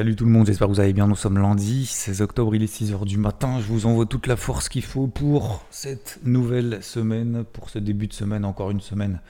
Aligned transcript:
Salut 0.00 0.16
tout 0.16 0.24
le 0.24 0.30
monde, 0.30 0.46
j'espère 0.46 0.66
que 0.66 0.72
vous 0.72 0.80
allez 0.80 0.94
bien. 0.94 1.06
Nous 1.06 1.14
sommes 1.14 1.36
lundi, 1.36 1.84
16 1.84 2.22
octobre, 2.22 2.54
il 2.54 2.62
est 2.62 2.74
6h 2.74 3.04
du 3.04 3.18
matin. 3.18 3.60
Je 3.60 3.66
vous 3.66 3.84
envoie 3.84 4.06
toute 4.06 4.28
la 4.28 4.36
force 4.36 4.70
qu'il 4.70 4.82
faut 4.82 5.08
pour 5.08 5.62
cette 5.68 6.20
nouvelle 6.24 6.82
semaine, 6.82 7.44
pour 7.52 7.68
ce 7.68 7.78
début 7.78 8.06
de 8.06 8.14
semaine, 8.14 8.46
encore 8.46 8.70
une 8.70 8.80
semaine 8.80 9.20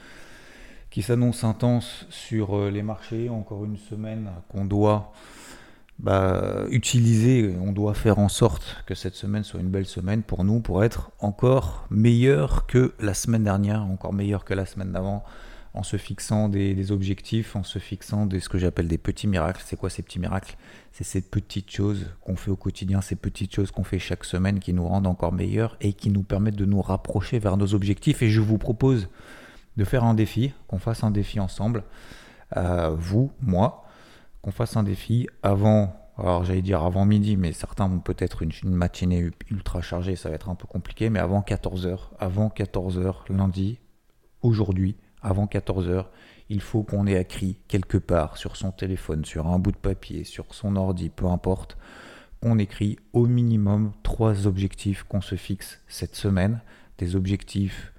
qui 0.90 1.02
s'annonce 1.02 1.42
intense 1.42 2.06
sur 2.08 2.56
euh, 2.56 2.70
les 2.70 2.84
marchés, 2.84 3.28
encore 3.28 3.64
une 3.64 3.78
semaine 3.78 4.30
qu'on 4.48 4.64
doit 4.64 5.12
bah, 5.98 6.62
utiliser, 6.70 7.52
on 7.60 7.72
doit 7.72 7.94
faire 7.94 8.20
en 8.20 8.28
sorte 8.28 8.84
que 8.86 8.94
cette 8.94 9.16
semaine 9.16 9.42
soit 9.42 9.58
une 9.58 9.70
belle 9.70 9.86
semaine 9.86 10.22
pour 10.22 10.44
nous, 10.44 10.60
pour 10.60 10.84
être 10.84 11.10
encore 11.18 11.84
meilleur 11.90 12.66
que 12.66 12.94
la 13.00 13.14
semaine 13.14 13.42
dernière, 13.42 13.82
encore 13.82 14.12
meilleur 14.12 14.44
que 14.44 14.54
la 14.54 14.66
semaine 14.66 14.92
d'avant, 14.92 15.24
en 15.72 15.82
se 15.82 15.96
fixant 15.96 16.48
des, 16.48 16.92
objectifs, 16.92 17.54
en 17.54 17.62
se 17.62 17.78
fixant 17.78 18.26
des, 18.26 18.40
ce 18.40 18.48
que 18.48 18.58
j'appelle 18.58 18.88
des 18.88 18.98
petits 18.98 19.28
miracles. 19.28 19.62
C'est 19.64 19.76
quoi 19.76 19.88
ces 19.90 20.02
petits 20.02 20.18
miracles? 20.18 20.56
C'est 20.92 21.04
ces 21.04 21.20
petites 21.20 21.70
choses 21.70 22.06
qu'on 22.20 22.36
fait 22.36 22.50
au 22.50 22.56
quotidien, 22.56 23.00
ces 23.00 23.16
petites 23.16 23.54
choses 23.54 23.70
qu'on 23.70 23.84
fait 23.84 23.98
chaque 23.98 24.24
semaine 24.24 24.58
qui 24.58 24.72
nous 24.72 24.86
rendent 24.86 25.06
encore 25.06 25.32
meilleurs 25.32 25.76
et 25.80 25.92
qui 25.92 26.10
nous 26.10 26.22
permettent 26.22 26.56
de 26.56 26.64
nous 26.64 26.82
rapprocher 26.82 27.38
vers 27.38 27.56
nos 27.56 27.74
objectifs. 27.74 28.22
Et 28.22 28.30
je 28.30 28.40
vous 28.40 28.58
propose 28.58 29.08
de 29.76 29.84
faire 29.84 30.04
un 30.04 30.14
défi, 30.14 30.52
qu'on 30.66 30.78
fasse 30.78 31.04
un 31.04 31.10
défi 31.10 31.38
ensemble, 31.38 31.84
vous, 32.96 33.30
moi, 33.40 33.84
qu'on 34.42 34.50
fasse 34.50 34.76
un 34.76 34.82
défi 34.82 35.28
avant, 35.42 35.94
alors 36.18 36.44
j'allais 36.44 36.62
dire 36.62 36.82
avant 36.82 37.04
midi, 37.04 37.36
mais 37.36 37.52
certains 37.52 37.88
vont 37.88 38.00
peut-être 38.00 38.42
une, 38.42 38.52
matinée 38.64 39.30
ultra 39.50 39.82
chargée, 39.82 40.16
ça 40.16 40.28
va 40.28 40.34
être 40.34 40.48
un 40.48 40.54
peu 40.54 40.66
compliqué, 40.66 41.10
mais 41.10 41.20
avant 41.20 41.40
14h, 41.40 41.98
avant 42.18 42.48
14h, 42.48 43.32
lundi, 43.32 43.78
aujourd'hui, 44.42 44.96
avant 45.22 45.46
14h, 45.46 46.06
il 46.48 46.60
faut 46.60 46.82
qu'on 46.82 47.06
ait 47.06 47.20
écrit 47.20 47.58
quelque 47.68 47.98
part 47.98 48.36
sur 48.36 48.56
son 48.56 48.72
téléphone, 48.72 49.24
sur 49.24 49.46
un 49.46 49.58
bout 49.58 49.72
de 49.72 49.76
papier, 49.76 50.24
sur 50.24 50.52
son 50.54 50.76
ordi, 50.76 51.08
peu 51.08 51.26
importe, 51.26 51.76
qu'on 52.42 52.58
écrit 52.58 52.98
au 53.12 53.26
minimum 53.26 53.92
trois 54.02 54.46
objectifs 54.46 55.04
qu'on 55.04 55.20
se 55.20 55.36
fixe 55.36 55.80
cette 55.88 56.16
semaine, 56.16 56.60
des 56.98 57.16
objectifs 57.16 57.92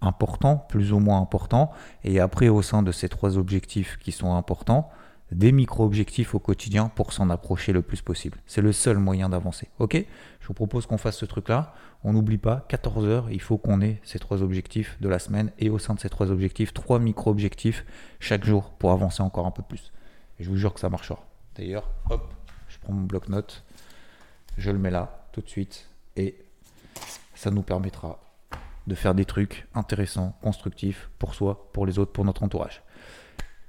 importants, 0.00 0.56
plus 0.68 0.92
ou 0.92 1.00
moins 1.00 1.20
importants, 1.20 1.72
et 2.04 2.20
après 2.20 2.48
au 2.48 2.62
sein 2.62 2.82
de 2.82 2.92
ces 2.92 3.08
trois 3.08 3.36
objectifs 3.36 3.98
qui 3.98 4.12
sont 4.12 4.34
importants, 4.34 4.90
des 5.32 5.52
micro-objectifs 5.52 6.34
au 6.34 6.38
quotidien 6.38 6.88
pour 6.88 7.12
s'en 7.12 7.30
approcher 7.30 7.72
le 7.72 7.82
plus 7.82 8.00
possible. 8.00 8.38
C'est 8.46 8.62
le 8.62 8.72
seul 8.72 8.98
moyen 8.98 9.28
d'avancer. 9.28 9.68
Ok? 9.78 9.94
Je 10.40 10.46
vous 10.46 10.54
propose 10.54 10.86
qu'on 10.86 10.98
fasse 10.98 11.16
ce 11.16 11.26
truc-là. 11.26 11.74
On 12.04 12.12
n'oublie 12.12 12.38
pas, 12.38 12.64
14 12.68 13.06
heures, 13.06 13.30
il 13.30 13.40
faut 13.40 13.58
qu'on 13.58 13.80
ait 13.80 14.00
ces 14.04 14.18
trois 14.18 14.42
objectifs 14.42 14.96
de 15.00 15.08
la 15.08 15.18
semaine 15.18 15.52
et 15.58 15.68
au 15.68 15.78
sein 15.78 15.94
de 15.94 16.00
ces 16.00 16.08
trois 16.08 16.30
objectifs, 16.30 16.72
trois 16.72 16.98
micro-objectifs 16.98 17.84
chaque 18.20 18.44
jour 18.44 18.70
pour 18.70 18.92
avancer 18.92 19.22
encore 19.22 19.46
un 19.46 19.50
peu 19.50 19.62
plus. 19.62 19.92
Je 20.38 20.48
vous 20.48 20.56
jure 20.56 20.72
que 20.72 20.80
ça 20.80 20.88
marchera. 20.88 21.26
D'ailleurs, 21.56 21.90
hop, 22.08 22.32
je 22.68 22.78
prends 22.78 22.92
mon 22.92 23.02
bloc-notes, 23.02 23.64
je 24.56 24.70
le 24.70 24.78
mets 24.78 24.90
là 24.90 25.26
tout 25.32 25.40
de 25.40 25.48
suite 25.48 25.88
et 26.16 26.36
ça 27.34 27.50
nous 27.50 27.62
permettra 27.62 28.20
de 28.86 28.94
faire 28.94 29.14
des 29.14 29.24
trucs 29.24 29.66
intéressants, 29.74 30.36
constructifs 30.40 31.10
pour 31.18 31.34
soi, 31.34 31.70
pour 31.72 31.84
les 31.84 31.98
autres, 31.98 32.12
pour 32.12 32.24
notre 32.24 32.42
entourage. 32.42 32.82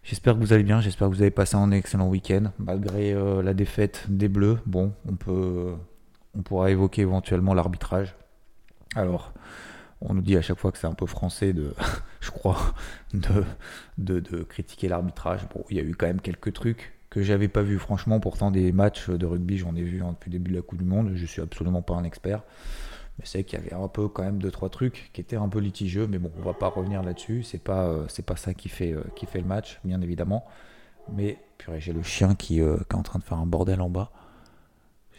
J'espère 0.04 0.36
que 0.36 0.40
vous 0.40 0.54
allez 0.54 0.64
bien, 0.64 0.82
j'espère 0.82 1.10
que 1.10 1.14
vous 1.14 1.22
avez 1.22 1.32
passé 1.32 1.56
un 1.56 1.72
excellent 1.72 2.08
week-end, 2.08 2.52
malgré 2.58 3.14
euh, 3.14 3.44
la 3.44 3.54
défaite 3.54 4.06
des 4.10 4.28
Bleus. 4.28 4.58
Bon, 4.66 4.94
on 5.08 5.16
peut, 5.16 5.74
on 6.36 6.42
pourra 6.42 6.72
évoquer 6.72 7.02
éventuellement 7.02 7.54
l'arbitrage. 7.54 8.16
Alors, 8.96 9.34
on 10.02 10.14
nous 10.14 10.22
dit 10.22 10.38
à 10.38 10.42
chaque 10.42 10.58
fois 10.58 10.72
que 10.72 10.78
c'est 10.78 10.88
un 10.88 10.94
peu 10.94 11.06
français 11.06 11.54
de, 11.54 11.74
je 12.22 12.32
crois, 12.32 12.74
de, 13.14 13.44
de, 13.98 14.44
critiquer 14.44 14.88
l'arbitrage. 14.88 15.48
Bon, 15.54 15.64
il 15.70 15.78
y 15.78 15.80
a 15.80 15.84
eu 15.84 15.96
quand 15.96 16.08
même 16.08 16.22
quelques 16.22 16.54
trucs 16.54 16.94
que 17.09 17.22
j'avais 17.22 17.48
pas 17.50 17.62
vu. 17.62 17.78
Franchement, 17.78 18.20
pourtant 18.20 18.52
des 18.52 18.72
matchs 18.72 19.09
de 19.09 19.26
rugby, 19.26 19.58
j'en 19.58 19.76
ai 19.76 19.84
vu 19.84 20.02
hein, 20.02 20.12
depuis 20.14 20.30
le 20.30 20.38
début 20.38 20.52
de 20.52 20.56
la 20.56 20.62
Coupe 20.62 20.80
du 20.80 20.86
Monde. 20.86 21.12
Je 21.16 21.26
suis 21.26 21.42
absolument 21.42 21.82
pas 21.82 21.96
un 21.96 22.04
expert. 22.04 22.44
Mais 23.19 23.25
c'est 23.25 23.44
qu'il 23.44 23.59
y 23.59 23.62
avait 23.62 23.74
un 23.74 23.90
peu 23.90 24.07
quand 24.07 24.24
même 24.24 24.41
deux 24.41 24.50
trois 24.50 24.69
trucs 24.69 25.09
qui 25.12 25.19
étaient 25.19 25.35
un 25.35 25.50
peu 25.50 25.59
litigieux, 25.59 26.07
mais 26.07 26.18
bon, 26.19 26.31
on 26.38 26.41
va 26.41 26.53
pas 26.53 26.69
revenir 26.69 27.03
là-dessus. 27.03 27.44
C'est 27.44 27.62
pas 27.62 27.84
euh, 27.84 28.06
c'est 28.07 28.25
pas 28.25 28.38
ça 28.38 28.53
qui 28.53 28.69
fait 28.69 28.94
euh, 28.94 29.03
qui 29.16 29.25
fait 29.25 29.41
le 29.41 29.46
match, 29.46 29.80
bien 29.84 30.02
évidemment. 30.02 30.46
Mais 31.12 31.38
purée, 31.58 31.81
j'ai 31.81 31.91
le 31.91 32.02
chien 32.02 32.34
qui, 32.35 32.62
euh, 32.62 32.78
qui, 32.78 32.96
est 32.96 32.96
en 32.96 33.03
train 33.03 33.19
de 33.19 33.24
faire 33.25 33.38
un 33.38 33.46
bordel 33.46 33.81
en 33.81 33.90
bas. 33.90 34.09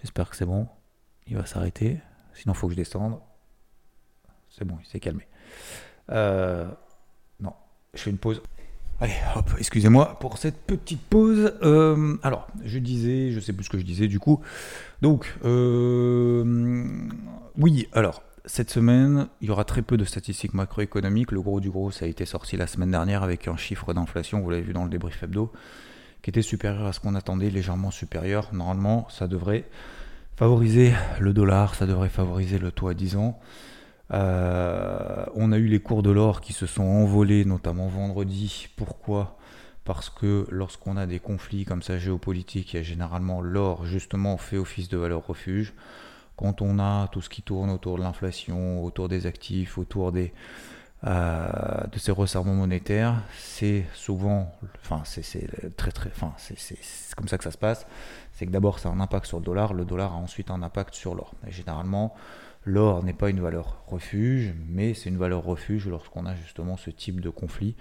J'espère 0.01 0.31
que 0.31 0.37
c'est 0.37 0.47
bon. 0.47 0.67
Il 1.27 1.37
va 1.37 1.45
s'arrêter. 1.45 2.01
Sinon, 2.33 2.55
faut 2.55 2.69
que 2.69 2.73
je 2.73 2.79
descende. 2.79 3.21
C'est 4.49 4.65
bon, 4.65 4.79
il 4.81 4.87
s'est 4.87 5.01
calmé. 5.01 5.27
non, 6.09 7.53
je 7.93 8.01
fais 8.01 8.11
une 8.11 8.19
pause. 8.19 8.41
Allez, 9.03 9.15
hop, 9.35 9.51
excusez-moi 9.59 10.19
pour 10.21 10.37
cette 10.37 10.59
petite 10.67 11.01
pause. 11.01 11.55
Euh, 11.63 12.19
alors, 12.23 12.49
je 12.63 12.79
disais, 12.79 13.31
je 13.31 13.41
sais 13.41 13.55
plus 13.55 13.65
ce 13.65 13.71
que 13.71 13.79
je 13.79 13.85
disais 13.85 14.09
du 14.09 14.19
coup. 14.19 14.43
Donc, 15.01 15.35
euh, 15.43 16.85
oui, 17.57 17.89
alors, 17.95 18.23
cette 18.45 18.69
semaine, 18.69 19.29
il 19.41 19.49
y 19.49 19.51
aura 19.51 19.65
très 19.65 19.81
peu 19.81 19.97
de 19.97 20.05
statistiques 20.05 20.53
macroéconomiques. 20.53 21.33
Le 21.33 21.41
gros 21.41 21.61
du 21.61 21.71
gros, 21.71 21.91
ça 21.91 22.05
a 22.05 22.09
été 22.09 22.27
sorti 22.27 22.59
la 22.59 22.67
semaine 22.67 22.91
dernière 22.91 23.23
avec 23.23 23.49
un 23.49 23.57
chiffre 23.57 23.95
d'inflation, 23.95 24.41
vous 24.41 24.51
l'avez 24.51 24.63
vu 24.63 24.75
dans 24.75 24.85
le 24.85 24.91
débrief 24.91 25.23
hebdo, 25.23 25.51
qui 26.21 26.29
était 26.29 26.43
supérieur 26.43 26.85
à 26.85 26.93
ce 26.93 27.01
qu'on 27.01 27.15
attendait, 27.15 27.49
légèrement 27.49 27.91
supérieur. 27.91 28.51
Normalement, 28.53 29.09
ça 29.09 29.29
devrait 29.29 29.65
favoriser 30.37 30.93
le 31.19 31.33
dollar, 31.33 31.75
ça 31.75 31.87
devrait 31.87 32.11
favoriser 32.11 32.59
le 32.59 32.71
taux 32.71 32.89
à 32.89 32.95
10 32.95 33.17
ans. 33.17 33.41
Euh, 34.13 35.25
on 35.35 35.53
a 35.53 35.59
eu 35.59 35.67
les 35.67 35.81
cours 35.81 36.03
de 36.03 36.11
l'or 36.11 36.41
qui 36.41 36.53
se 36.53 36.67
sont 36.67 36.83
envolés, 36.83 37.45
notamment 37.45 37.89
vendredi. 37.89 38.69
Pourquoi? 38.77 39.37
Parce 39.85 40.11
que 40.11 40.47
lorsqu'on 40.51 40.97
a 40.97 41.07
des 41.07 41.19
conflits 41.21 41.65
comme 41.65 41.83
ça 41.83 41.99
géopolitiques, 41.99 42.75
il 42.75 42.77
y 42.77 42.81
a 42.81 42.83
généralement 42.83 43.41
l'or 43.41 43.87
justement 43.87 44.37
fait 44.37 44.57
office 44.57 44.89
de 44.89 44.97
valeur 44.99 45.27
refuge. 45.27 45.75
Quand 46.37 46.63
on 46.63 46.79
a 46.79 47.09
tout 47.09 47.21
ce 47.21 47.29
qui 47.29 47.43
tourne 47.43 47.71
autour 47.71 47.99
de 47.99 48.03
l'inflation, 48.03 48.83
autour 48.83 49.09
des 49.09 49.27
actifs, 49.27 49.79
autour 49.79 50.11
des, 50.13 50.33
de 51.03 51.99
ces 51.99 52.13
resserrements 52.13 52.55
monétaires, 52.55 53.23
c'est 53.39 53.87
souvent, 53.95 54.55
enfin 54.83 55.03
c'est 55.05 55.75
très 55.77 55.93
très, 55.93 56.11
enfin 56.11 56.35
c'est 56.37 56.77
comme 57.17 57.29
ça 57.29 57.39
que 57.39 57.45
ça 57.45 57.51
se 57.51 57.59
passe. 57.59 57.87
C'est 58.35 58.47
que 58.47 58.51
d'abord 58.51 58.79
ça 58.79 58.91
a 58.91 58.93
un 58.93 59.01
impact 59.01 59.27
sur 59.27 59.39
le 59.39 59.45
dollar, 59.45 59.73
le 59.73 59.85
dollar 59.85 60.13
a 60.13 60.17
ensuite 60.17 60.51
un 60.51 60.63
impact 60.63 60.95
sur 60.95 61.15
l'or. 61.15 61.33
Généralement, 61.49 62.15
L'or 62.65 63.03
n'est 63.03 63.15
pas 63.15 63.31
une 63.31 63.41
valeur 63.41 63.83
refuge, 63.87 64.55
mais 64.69 64.93
c'est 64.93 65.09
une 65.09 65.17
valeur 65.17 65.43
refuge 65.45 65.89
lorsqu'on 65.89 66.27
a 66.27 66.35
justement 66.35 66.77
ce 66.77 66.91
type 66.91 67.21
de 67.21 67.31
conflit, 67.31 67.75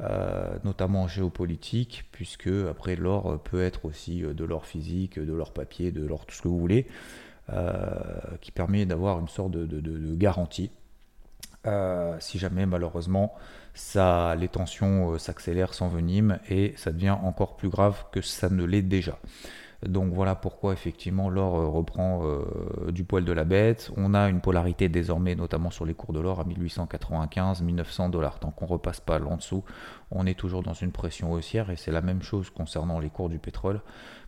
euh, 0.00 0.56
notamment 0.64 1.08
géopolitique, 1.08 2.04
puisque 2.12 2.50
après 2.70 2.94
l'or 2.94 3.40
peut 3.42 3.62
être 3.62 3.84
aussi 3.84 4.24
euh, 4.24 4.32
de 4.32 4.44
l'or 4.44 4.66
physique, 4.66 5.18
de 5.18 5.32
l'or 5.32 5.52
papier, 5.52 5.90
de 5.90 6.06
l'or 6.06 6.26
tout 6.26 6.34
ce 6.34 6.42
que 6.42 6.48
vous 6.48 6.60
voulez, 6.60 6.86
euh, 7.52 7.76
qui 8.40 8.52
permet 8.52 8.86
d'avoir 8.86 9.18
une 9.18 9.28
sorte 9.28 9.50
de, 9.50 10.14
garantie. 10.14 10.70
Si 12.20 12.38
jamais 12.38 12.66
malheureusement 12.66 13.34
ça, 13.74 14.36
les 14.36 14.48
tensions 14.48 15.18
s'accélèrent, 15.18 15.74
s'enveniment 15.74 16.38
et 16.48 16.74
ça 16.76 16.92
devient 16.92 17.16
encore 17.22 17.56
plus 17.56 17.68
grave 17.68 18.04
que 18.12 18.20
ça 18.20 18.48
ne 18.48 18.64
l'est 18.64 18.82
déjà. 18.82 19.18
Donc 19.88 20.12
voilà 20.12 20.34
pourquoi 20.34 20.72
effectivement 20.72 21.28
l'or 21.28 21.58
euh, 21.58 21.66
reprend 21.68 22.22
euh, 22.24 22.90
du 22.90 23.04
poil 23.04 23.24
de 23.24 23.32
la 23.32 23.44
bête. 23.44 23.90
On 23.96 24.14
a 24.14 24.28
une 24.28 24.40
polarité 24.40 24.88
désormais, 24.88 25.34
notamment 25.34 25.70
sur 25.70 25.84
les 25.84 25.94
cours 25.94 26.12
de 26.12 26.20
l'or 26.20 26.40
à 26.40 26.44
1895, 26.44 27.62
1900 27.62 28.08
dollars. 28.08 28.38
Tant 28.38 28.50
qu'on 28.50 28.66
repasse 28.66 29.00
pas 29.00 29.20
en 29.20 29.36
dessous, 29.36 29.64
on 30.10 30.26
est 30.26 30.38
toujours 30.38 30.62
dans 30.62 30.72
une 30.72 30.92
pression 30.92 31.32
haussière 31.32 31.70
et 31.70 31.76
c'est 31.76 31.92
la 31.92 32.00
même 32.00 32.22
chose 32.22 32.50
concernant 32.50 32.98
les 32.98 33.10
cours 33.10 33.28
du 33.28 33.38
pétrole. 33.38 33.80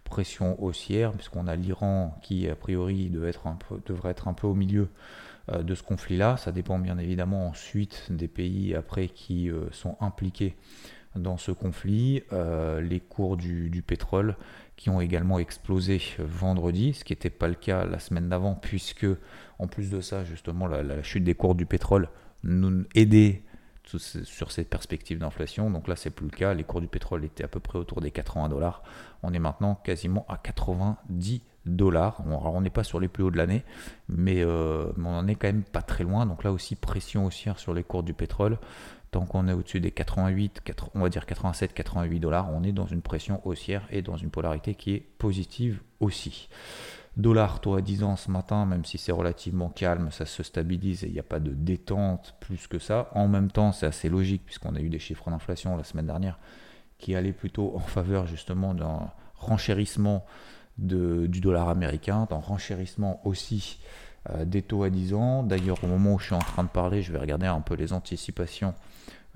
Pression 0.04 0.62
haussière 0.62 1.12
puisqu'on 1.12 1.46
a 1.46 1.56
l'Iran 1.56 2.18
qui 2.22 2.48
a 2.48 2.54
priori 2.54 3.08
devrait 3.08 3.30
être 4.10 4.28
un 4.28 4.34
peu, 4.34 4.46
au 4.46 4.54
milieu 4.54 4.82
euh, 4.82 4.86
de 5.52 5.74
ce 5.74 5.82
conflit-là. 5.82 6.36
Ça 6.36 6.52
dépend 6.52 6.78
bien 6.78 6.98
évidemment 6.98 7.48
ensuite 7.48 8.06
des 8.10 8.28
pays 8.28 8.74
après 8.74 9.08
qui 9.08 9.50
sont 9.70 9.96
impliqués 10.00 10.56
dans 11.14 11.36
ce 11.36 11.52
conflit. 11.52 12.22
les 12.32 13.00
cours 13.00 13.36
du 13.36 13.82
pétrole 13.86 14.36
qui 14.76 14.90
ont 14.90 15.00
également 15.00 15.38
explosé 15.38 16.00
vendredi, 16.18 16.92
ce 16.92 17.04
qui 17.04 17.12
n'était 17.12 17.30
pas 17.30 17.48
le 17.48 17.54
cas 17.54 17.84
la 17.84 17.98
semaine 17.98 18.28
d'avant, 18.28 18.54
puisque 18.54 19.06
en 19.58 19.66
plus 19.66 19.90
de 19.90 20.00
ça, 20.00 20.24
justement, 20.24 20.66
la, 20.66 21.02
chute 21.02 21.24
des 21.24 21.34
cours 21.34 21.54
du 21.54 21.66
pétrole 21.66 22.08
nous 22.44 22.84
aidait 22.94 23.42
sur 23.84 24.52
ces 24.52 24.64
perspectives 24.64 25.18
d'inflation. 25.18 25.70
Donc 25.70 25.88
là, 25.88 25.96
c'est 25.96 26.10
plus 26.10 26.26
le 26.26 26.36
cas. 26.36 26.52
Les 26.54 26.64
cours 26.64 26.80
du 26.80 26.88
pétrole 26.88 27.24
étaient 27.24 27.44
à 27.44 27.48
peu 27.48 27.60
près 27.60 27.78
autour 27.78 28.00
des 28.00 28.10
80 28.10 28.48
dollars. 28.48 28.82
On 29.22 29.32
est 29.32 29.38
maintenant 29.38 29.76
quasiment 29.76 30.26
à 30.28 30.36
90 30.36 31.42
dollars. 31.66 32.22
On 32.26 32.60
n'est 32.60 32.70
pas 32.70 32.84
sur 32.84 33.00
les 33.00 33.08
plus 33.08 33.24
hauts 33.24 33.30
de 33.30 33.36
l'année, 33.36 33.64
mais, 34.08 34.42
euh, 34.42 34.92
mais, 34.96 35.08
on 35.08 35.18
en 35.18 35.28
est 35.28 35.34
quand 35.34 35.48
même 35.48 35.64
pas 35.64 35.82
très 35.82 36.04
loin. 36.04 36.26
Donc 36.26 36.44
là 36.44 36.52
aussi, 36.52 36.76
pression 36.76 37.26
haussière 37.26 37.58
sur 37.58 37.74
les 37.74 37.84
cours 37.84 38.02
du 38.02 38.14
pétrole. 38.14 38.58
Tant 39.10 39.24
qu'on 39.24 39.48
est 39.48 39.52
au-dessus 39.52 39.80
des 39.80 39.92
88, 39.92 40.62
on 40.94 41.00
va 41.00 41.08
dire 41.08 41.26
87, 41.26 41.72
88 41.72 42.20
dollars, 42.20 42.50
on 42.52 42.64
est 42.64 42.72
dans 42.72 42.86
une 42.86 43.02
pression 43.02 43.40
haussière 43.46 43.86
et 43.90 44.02
dans 44.02 44.16
une 44.16 44.30
polarité 44.30 44.74
qui 44.74 44.94
est 44.94 45.06
positive 45.18 45.80
aussi. 46.00 46.48
Dollar 47.16 47.60
taux 47.60 47.76
à 47.76 47.80
10 47.80 48.02
ans 48.02 48.16
ce 48.16 48.30
matin, 48.30 48.66
même 48.66 48.84
si 48.84 48.98
c'est 48.98 49.12
relativement 49.12 49.70
calme, 49.70 50.10
ça 50.10 50.26
se 50.26 50.42
stabilise 50.42 51.02
et 51.02 51.06
il 51.06 51.14
n'y 51.14 51.18
a 51.18 51.22
pas 51.22 51.40
de 51.40 51.52
détente 51.52 52.34
plus 52.40 52.66
que 52.66 52.78
ça. 52.78 53.08
En 53.14 53.26
même 53.26 53.50
temps, 53.50 53.72
c'est 53.72 53.86
assez 53.86 54.10
logique 54.10 54.44
puisqu'on 54.44 54.74
a 54.74 54.80
eu 54.80 54.90
des 54.90 54.98
chiffres 54.98 55.30
d'inflation 55.30 55.76
la 55.76 55.84
semaine 55.84 56.06
dernière 56.06 56.38
qui 56.98 57.14
allaient 57.14 57.32
plutôt 57.32 57.74
en 57.74 57.80
faveur 57.80 58.26
justement 58.26 58.74
d'un 58.74 59.10
renchérissement 59.34 60.26
du 60.78 61.40
dollar 61.40 61.68
américain, 61.68 62.26
d'un 62.28 62.36
renchérissement 62.36 63.20
aussi 63.24 63.78
euh, 64.30 64.44
des 64.44 64.62
taux 64.62 64.82
à 64.82 64.90
10 64.90 65.14
ans. 65.14 65.42
D'ailleurs, 65.42 65.82
au 65.82 65.86
moment 65.86 66.14
où 66.14 66.18
je 66.18 66.26
suis 66.26 66.34
en 66.34 66.40
train 66.40 66.64
de 66.64 66.68
parler, 66.68 67.02
je 67.02 67.12
vais 67.12 67.18
regarder 67.18 67.46
un 67.46 67.60
peu 67.60 67.74
les 67.74 67.92
anticipations 67.92 68.74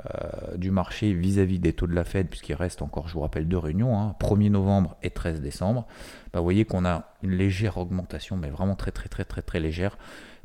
euh, 0.06 0.56
du 0.56 0.70
marché 0.70 1.12
vis-à-vis 1.12 1.58
des 1.58 1.72
taux 1.72 1.86
de 1.86 1.94
la 1.94 2.04
Fed, 2.04 2.28
puisqu'il 2.28 2.54
reste 2.54 2.82
encore, 2.82 3.08
je 3.08 3.14
vous 3.14 3.20
rappelle, 3.20 3.48
deux 3.48 3.58
réunions, 3.58 4.14
1er 4.18 4.46
hein, 4.46 4.50
novembre 4.50 4.96
et 5.02 5.10
13 5.10 5.40
décembre, 5.40 5.86
bah, 6.32 6.40
vous 6.40 6.44
voyez 6.44 6.64
qu'on 6.64 6.84
a 6.84 7.08
une 7.22 7.32
légère 7.32 7.76
augmentation, 7.78 8.36
mais 8.36 8.50
vraiment 8.50 8.76
très 8.76 8.92
très 8.92 9.08
très 9.08 9.24
très 9.24 9.42
très 9.42 9.60
légère, 9.60 9.98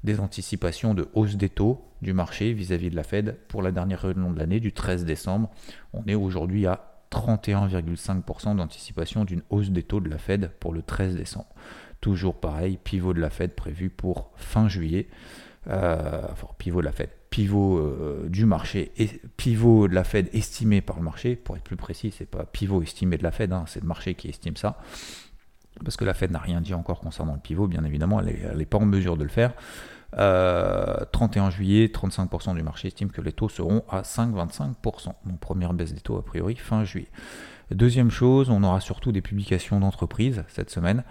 des 0.03 0.19
anticipations 0.19 0.93
de 0.93 1.07
hausse 1.13 1.35
des 1.35 1.49
taux 1.49 1.83
du 2.01 2.13
marché 2.13 2.53
vis-à-vis 2.53 2.89
de 2.89 2.95
la 2.95 3.03
Fed 3.03 3.37
pour 3.47 3.61
la 3.61 3.71
dernière 3.71 4.01
réunion 4.01 4.31
de 4.31 4.37
l'année 4.37 4.59
du 4.59 4.73
13 4.73 5.05
décembre. 5.05 5.49
On 5.93 6.03
est 6.05 6.15
aujourd'hui 6.15 6.67
à 6.67 6.94
31,5% 7.15 8.57
d'anticipation 8.57 9.23
d'une 9.23 9.41
hausse 9.49 9.69
des 9.69 9.83
taux 9.83 10.01
de 10.01 10.09
la 10.09 10.17
Fed 10.17 10.51
pour 10.59 10.73
le 10.73 10.81
13 10.81 11.15
décembre. 11.15 11.47
Toujours 12.01 12.35
pareil, 12.35 12.77
pivot 12.83 13.13
de 13.13 13.21
la 13.21 13.29
Fed 13.29 13.55
prévu 13.55 13.89
pour 13.89 14.31
fin 14.35 14.67
juillet. 14.67 15.07
Euh, 15.67 16.21
enfin, 16.29 16.47
pivot 16.57 16.81
de 16.81 16.85
la 16.85 16.91
Fed, 16.91 17.09
pivot 17.31 17.79
euh, 17.79 18.27
du 18.29 18.45
marché, 18.45 18.91
et 18.97 19.09
pivot 19.35 19.87
de 19.87 19.95
la 19.95 20.03
Fed 20.03 20.29
estimé 20.31 20.81
par 20.81 20.97
le 20.97 21.03
marché, 21.03 21.35
pour 21.35 21.55
être 21.55 21.63
plus 21.63 21.75
précis, 21.75 22.13
c'est 22.15 22.29
pas 22.29 22.45
pivot 22.45 22.83
estimé 22.83 23.17
de 23.17 23.23
la 23.23 23.31
Fed, 23.31 23.51
hein, 23.51 23.63
c'est 23.65 23.81
le 23.81 23.87
marché 23.87 24.13
qui 24.13 24.29
estime 24.29 24.57
ça, 24.57 24.77
parce 25.83 25.97
que 25.97 26.05
la 26.05 26.13
Fed 26.13 26.29
n'a 26.29 26.37
rien 26.37 26.61
dit 26.61 26.75
encore 26.75 26.99
concernant 26.99 27.33
le 27.33 27.39
pivot, 27.39 27.67
bien 27.67 27.83
évidemment, 27.83 28.21
elle 28.21 28.55
n'est 28.55 28.65
pas 28.67 28.77
en 28.77 28.85
mesure 28.85 29.17
de 29.17 29.23
le 29.23 29.29
faire. 29.29 29.53
31 30.15 31.47
euh, 31.47 31.49
juillet, 31.49 31.87
35% 31.87 32.55
du 32.55 32.63
marché 32.63 32.87
estime 32.87 33.11
que 33.11 33.21
les 33.21 33.33
taux 33.33 33.49
seront 33.49 33.83
à 33.89 34.01
5,25%. 34.01 35.13
Donc 35.25 35.39
première 35.39 35.73
baisse 35.73 35.93
des 35.93 36.01
taux 36.01 36.17
a 36.17 36.23
priori 36.23 36.55
fin 36.55 36.83
juillet. 36.83 37.09
Deuxième 37.71 38.11
chose, 38.11 38.49
on 38.49 38.63
aura 38.63 38.79
surtout 38.79 39.11
des 39.11 39.21
publications 39.21 39.79
d'entreprises 39.79 40.43
cette 40.47 40.69
semaine. 40.69 41.03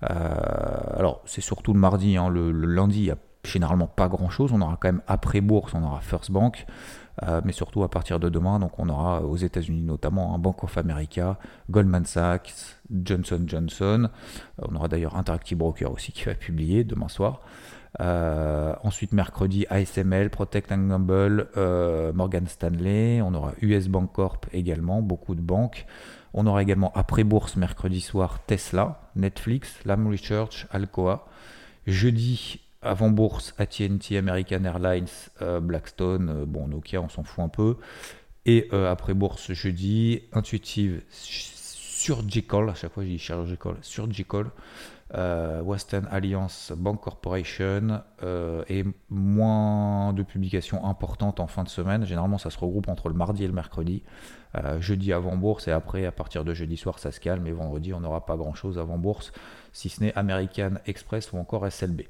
alors 0.00 1.20
c'est 1.26 1.42
surtout 1.42 1.74
le 1.74 1.80
mardi, 1.80 2.16
hein, 2.16 2.30
le, 2.30 2.50
lundi 2.50 3.00
il 3.00 3.04
y 3.04 3.10
a 3.10 3.18
généralement 3.44 3.86
pas 3.86 4.08
grand 4.08 4.30
chose. 4.30 4.52
On 4.52 4.60
aura 4.60 4.76
quand 4.80 4.88
même 4.88 5.02
après 5.06 5.40
bourse, 5.40 5.74
on 5.74 5.82
aura 5.82 6.00
First 6.00 6.30
Bank, 6.30 6.66
euh, 7.24 7.40
mais 7.44 7.52
surtout 7.52 7.82
à 7.82 7.90
partir 7.90 8.20
de 8.20 8.28
demain, 8.28 8.58
donc 8.58 8.78
on 8.78 8.88
aura 8.88 9.22
aux 9.22 9.36
États-Unis 9.36 9.82
notamment 9.82 10.34
un 10.34 10.38
Bank 10.38 10.62
of 10.62 10.78
America, 10.78 11.38
Goldman 11.70 12.04
Sachs, 12.04 12.54
Johnson 12.90 13.42
Johnson. 13.46 14.08
Euh, 14.60 14.66
on 14.70 14.76
aura 14.76 14.88
d'ailleurs 14.88 15.16
Interactive 15.16 15.58
Broker 15.58 15.90
aussi 15.92 16.12
qui 16.12 16.24
va 16.24 16.34
publier 16.34 16.84
demain 16.84 17.08
soir. 17.08 17.40
Euh, 18.00 18.74
ensuite, 18.82 19.12
mercredi, 19.12 19.66
ASML, 19.70 20.30
Protect 20.30 20.70
Gamble, 20.70 21.48
Morgan 22.14 22.46
Stanley. 22.46 23.20
On 23.22 23.34
aura 23.34 23.52
US 23.62 23.88
Bank 23.88 24.12
Corp 24.12 24.46
également, 24.52 25.02
beaucoup 25.02 25.34
de 25.34 25.40
banques. 25.40 25.86
On 26.34 26.46
aura 26.46 26.62
également 26.62 26.92
après 26.94 27.24
bourse 27.24 27.56
mercredi 27.56 28.00
soir 28.00 28.40
Tesla, 28.46 29.00
Netflix, 29.16 29.80
Lam 29.84 30.06
Research, 30.06 30.66
Alcoa. 30.70 31.26
Jeudi, 31.86 32.60
avant 32.82 33.10
bourse, 33.10 33.54
AT&T, 33.58 34.16
American 34.16 34.64
Airlines, 34.64 35.06
euh, 35.42 35.60
Blackstone, 35.60 36.28
euh, 36.28 36.44
bon 36.46 36.68
Nokia, 36.68 37.00
on 37.00 37.08
s'en 37.08 37.24
fout 37.24 37.44
un 37.44 37.48
peu. 37.48 37.76
Et 38.46 38.68
euh, 38.72 38.90
après 38.90 39.14
bourse 39.14 39.52
jeudi, 39.52 40.22
Intuitive, 40.32 41.02
Surgical, 41.10 42.68
à 42.68 42.74
chaque 42.74 42.92
fois 42.92 43.04
je 43.04 43.08
dis 43.08 43.18
Surgical, 43.18 43.76
Surgical, 43.82 44.50
Western 45.14 46.06
Alliance 46.10 46.72
Bank 46.76 47.00
Corporation 47.00 48.02
et 48.68 48.84
moins 49.08 50.12
de 50.12 50.22
publications 50.22 50.84
importantes 50.84 51.40
en 51.40 51.46
fin 51.46 51.64
de 51.64 51.68
semaine. 51.68 52.04
Généralement, 52.04 52.38
ça 52.38 52.50
se 52.50 52.58
regroupe 52.58 52.88
entre 52.88 53.08
le 53.08 53.14
mardi 53.14 53.44
et 53.44 53.46
le 53.46 53.52
mercredi. 53.52 54.02
jeudi 54.80 55.12
avant 55.12 55.36
bourse 55.36 55.68
et 55.68 55.72
après, 55.72 56.04
à 56.04 56.12
partir 56.12 56.44
de 56.44 56.52
jeudi 56.54 56.76
soir, 56.76 56.98
ça 56.98 57.10
se 57.12 57.20
calme. 57.20 57.46
Et 57.46 57.52
vendredi, 57.52 57.94
on 57.94 58.00
n'aura 58.00 58.26
pas 58.26 58.36
grand 58.36 58.54
chose 58.54 58.78
avant 58.78 58.98
bourse 58.98 59.32
si 59.72 59.88
ce 59.88 60.02
n'est 60.02 60.14
American 60.14 60.72
Express 60.86 61.32
ou 61.32 61.38
encore 61.38 61.70
SLB. 61.70 62.02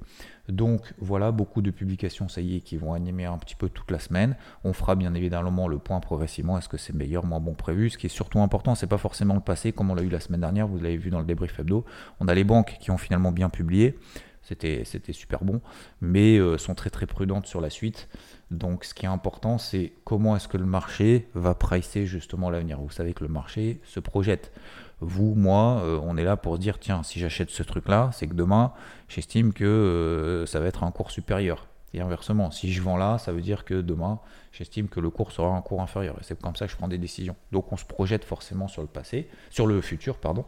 Donc 0.48 0.94
voilà, 0.98 1.30
beaucoup 1.30 1.60
de 1.60 1.70
publications, 1.70 2.28
ça 2.28 2.40
y 2.40 2.56
est, 2.56 2.60
qui 2.60 2.76
vont 2.76 2.94
animer 2.94 3.26
un 3.26 3.38
petit 3.38 3.54
peu 3.54 3.68
toute 3.68 3.90
la 3.90 3.98
semaine. 3.98 4.36
On 4.64 4.72
fera 4.72 4.94
bien 4.94 5.14
évidemment 5.14 5.68
le 5.68 5.78
point 5.78 6.00
progressivement, 6.00 6.56
est-ce 6.58 6.68
que 6.68 6.78
c'est 6.78 6.94
meilleur, 6.94 7.26
moins 7.26 7.40
bon 7.40 7.54
prévu? 7.54 7.90
Ce 7.90 7.98
qui 7.98 8.06
est 8.06 8.10
surtout 8.10 8.40
important, 8.40 8.74
c'est 8.74 8.86
pas 8.86 8.98
forcément 8.98 9.34
le 9.34 9.40
passé, 9.40 9.72
comme 9.72 9.90
on 9.90 9.94
l'a 9.94 10.02
eu 10.02 10.08
la 10.08 10.20
semaine 10.20 10.40
dernière, 10.40 10.66
vous 10.66 10.78
l'avez 10.78 10.96
vu 10.96 11.10
dans 11.10 11.20
le 11.20 11.26
débrief 11.26 11.58
hebdo. 11.58 11.84
On 12.20 12.28
a 12.28 12.34
les 12.34 12.44
banques 12.44 12.76
qui 12.80 12.90
ont 12.90 12.98
finalement 12.98 13.32
bien 13.32 13.50
publié, 13.50 13.98
c'était 14.42 15.12
super 15.12 15.44
bon, 15.44 15.60
mais 16.00 16.38
euh, 16.38 16.56
sont 16.56 16.74
très 16.74 16.90
très 16.90 17.06
prudentes 17.06 17.46
sur 17.46 17.60
la 17.60 17.70
suite. 17.70 18.08
Donc 18.50 18.84
ce 18.84 18.94
qui 18.94 19.04
est 19.04 19.08
important, 19.08 19.58
c'est 19.58 19.92
comment 20.04 20.36
est-ce 20.36 20.48
que 20.48 20.56
le 20.56 20.64
marché 20.64 21.28
va 21.34 21.54
pricer 21.54 22.06
justement 22.06 22.48
l'avenir? 22.48 22.80
Vous 22.80 22.90
savez 22.90 23.12
que 23.12 23.24
le 23.24 23.30
marché 23.30 23.80
se 23.84 24.00
projette 24.00 24.52
vous, 25.00 25.34
moi, 25.34 25.80
euh, 25.84 26.00
on 26.02 26.16
est 26.16 26.24
là 26.24 26.36
pour 26.36 26.58
dire 26.58 26.78
tiens, 26.78 27.02
si 27.02 27.20
j'achète 27.20 27.50
ce 27.50 27.62
truc-là, 27.62 28.10
c'est 28.12 28.26
que 28.26 28.34
demain, 28.34 28.72
j'estime 29.08 29.52
que 29.52 29.64
euh, 29.64 30.46
ça 30.46 30.60
va 30.60 30.66
être 30.66 30.82
un 30.82 30.90
cours 30.90 31.10
supérieur. 31.10 31.66
Et 31.94 32.00
inversement, 32.00 32.50
si 32.50 32.72
je 32.72 32.82
vends 32.82 32.96
là, 32.96 33.16
ça 33.18 33.32
veut 33.32 33.40
dire 33.40 33.64
que 33.64 33.80
demain, 33.80 34.20
j'estime 34.52 34.88
que 34.88 35.00
le 35.00 35.08
cours 35.08 35.32
sera 35.32 35.48
un 35.48 35.62
cours 35.62 35.80
inférieur. 35.80 36.16
Et 36.20 36.24
c'est 36.24 36.38
comme 36.40 36.56
ça 36.56 36.66
que 36.66 36.72
je 36.72 36.76
prends 36.76 36.88
des 36.88 36.98
décisions. 36.98 37.36
Donc 37.50 37.72
on 37.72 37.76
se 37.76 37.84
projette 37.84 38.24
forcément 38.24 38.68
sur 38.68 38.82
le 38.82 38.88
passé, 38.88 39.28
sur 39.50 39.66
le 39.66 39.80
futur, 39.80 40.18
pardon. 40.18 40.44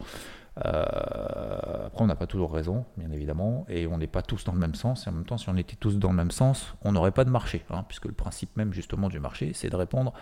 Euh, 0.67 1.87
après, 1.87 2.03
on 2.03 2.07
n'a 2.07 2.17
pas 2.17 2.27
toujours 2.27 2.53
raison, 2.53 2.85
bien 2.97 3.11
évidemment, 3.13 3.65
et 3.69 3.87
on 3.87 3.97
n'est 3.97 4.07
pas 4.07 4.21
tous 4.21 4.45
dans 4.45 4.53
le 4.53 4.59
même 4.59 4.75
sens. 4.75 5.07
Et 5.07 5.11
en 5.11 5.13
même 5.13 5.25
temps, 5.25 5.39
si 5.39 5.49
on 5.49 5.57
était 5.57 5.77
tous 5.77 5.97
dans 5.99 6.11
le 6.11 6.17
même 6.17 6.31
sens, 6.31 6.75
on 6.83 6.93
n'aurait 6.93 7.13
pas 7.13 7.25
de 7.25 7.31
marché, 7.31 7.65
hein, 7.71 7.85
puisque 7.89 8.07
le 8.07 8.13
principe 8.13 8.57
même 8.57 8.73
justement 8.73 9.09
du 9.09 9.21
marché, 9.21 9.53
c'est 9.55 9.71
de 9.71 9.77
répondre 9.77 10.13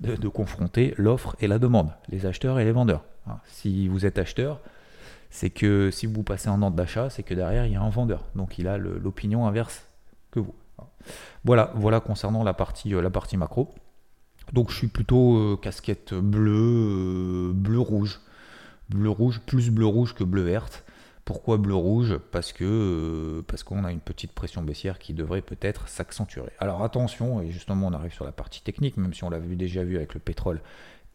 de, 0.00 0.28
confronter 0.28 0.94
l'offre 0.96 1.36
et 1.40 1.46
la 1.46 1.58
demande, 1.58 1.90
les 2.08 2.26
acheteurs 2.26 2.58
et 2.58 2.64
les 2.64 2.72
vendeurs. 2.72 3.04
Hein. 3.26 3.38
Si 3.46 3.88
vous 3.88 4.06
êtes 4.06 4.18
acheteur, 4.18 4.60
c'est 5.30 5.50
que 5.50 5.90
si 5.90 6.06
vous 6.06 6.22
passez 6.22 6.48
en 6.48 6.60
ordre 6.62 6.76
d'achat, 6.76 7.10
c'est 7.10 7.22
que 7.22 7.34
derrière 7.34 7.66
il 7.66 7.72
y 7.72 7.76
a 7.76 7.82
un 7.82 7.90
vendeur. 7.90 8.24
Donc 8.34 8.58
il 8.58 8.68
a 8.68 8.78
l'opinion 8.78 9.46
inverse 9.46 9.86
que 10.30 10.40
vous. 10.40 10.54
Voilà, 11.44 11.72
voilà 11.74 12.00
concernant 12.00 12.42
la 12.42 12.52
partie, 12.52 12.94
euh, 12.94 13.08
macro. 13.36 13.74
Donc 14.52 14.70
je 14.70 14.76
suis 14.76 14.88
plutôt 14.88 15.36
euh, 15.36 15.56
casquette 15.56 16.14
bleu, 16.14 17.50
euh, 17.50 17.52
bleu 17.52 17.78
rouge, 17.78 18.20
bleu 18.88 19.08
rouge 19.08 19.40
plus 19.46 19.70
bleu 19.70 19.86
rouge 19.86 20.14
que 20.14 20.24
bleu 20.24 20.42
verte. 20.42 20.84
Pourquoi 21.30 21.58
bleu-rouge 21.58 22.18
Parce 22.32 22.52
que 22.52 22.64
euh, 22.64 23.42
parce 23.46 23.62
qu'on 23.62 23.84
a 23.84 23.92
une 23.92 24.00
petite 24.00 24.32
pression 24.32 24.62
baissière 24.62 24.98
qui 24.98 25.14
devrait 25.14 25.42
peut-être 25.42 25.86
s'accentuer. 25.86 26.42
Alors 26.58 26.82
attention, 26.82 27.40
et 27.40 27.52
justement 27.52 27.86
on 27.86 27.92
arrive 27.92 28.12
sur 28.12 28.24
la 28.24 28.32
partie 28.32 28.62
technique, 28.62 28.96
même 28.96 29.14
si 29.14 29.22
on 29.22 29.30
l'a 29.30 29.38
déjà 29.38 29.84
vu 29.84 29.94
avec 29.94 30.12
le 30.14 30.18
pétrole 30.18 30.60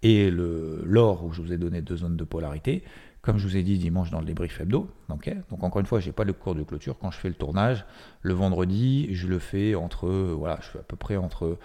et 0.04 0.32
l'or 0.32 1.26
où 1.26 1.34
je 1.34 1.42
vous 1.42 1.52
ai 1.52 1.58
donné 1.58 1.82
deux 1.82 1.98
zones 1.98 2.16
de 2.16 2.24
polarité. 2.24 2.86
Comme 3.24 3.38
je 3.38 3.46
vous 3.46 3.58
ai 3.58 3.64
dit 3.64 3.78
dimanche 3.78 4.10
dans 4.10 4.22
le 4.22 4.26
débrief 4.26 4.62
hebdo, 4.62 4.90
donc 5.10 5.30
encore 5.52 5.82
une 5.82 5.86
fois, 5.86 6.00
je 6.00 6.06
n'ai 6.06 6.14
pas 6.14 6.24
le 6.24 6.32
cours 6.32 6.56
de 6.56 6.64
clôture. 6.64 6.98
Quand 6.98 7.12
je 7.12 7.18
fais 7.18 7.28
le 7.28 7.36
tournage, 7.36 7.86
le 8.22 8.34
vendredi, 8.34 9.14
je 9.14 9.28
le 9.28 9.40
fais 9.40 9.76
entre, 9.76 10.08
voilà, 10.08 10.60
je 10.62 10.68
fais 10.68 10.80
à 10.80 10.84
peu 10.84 10.96
près 10.96 11.18
entre 11.18 11.58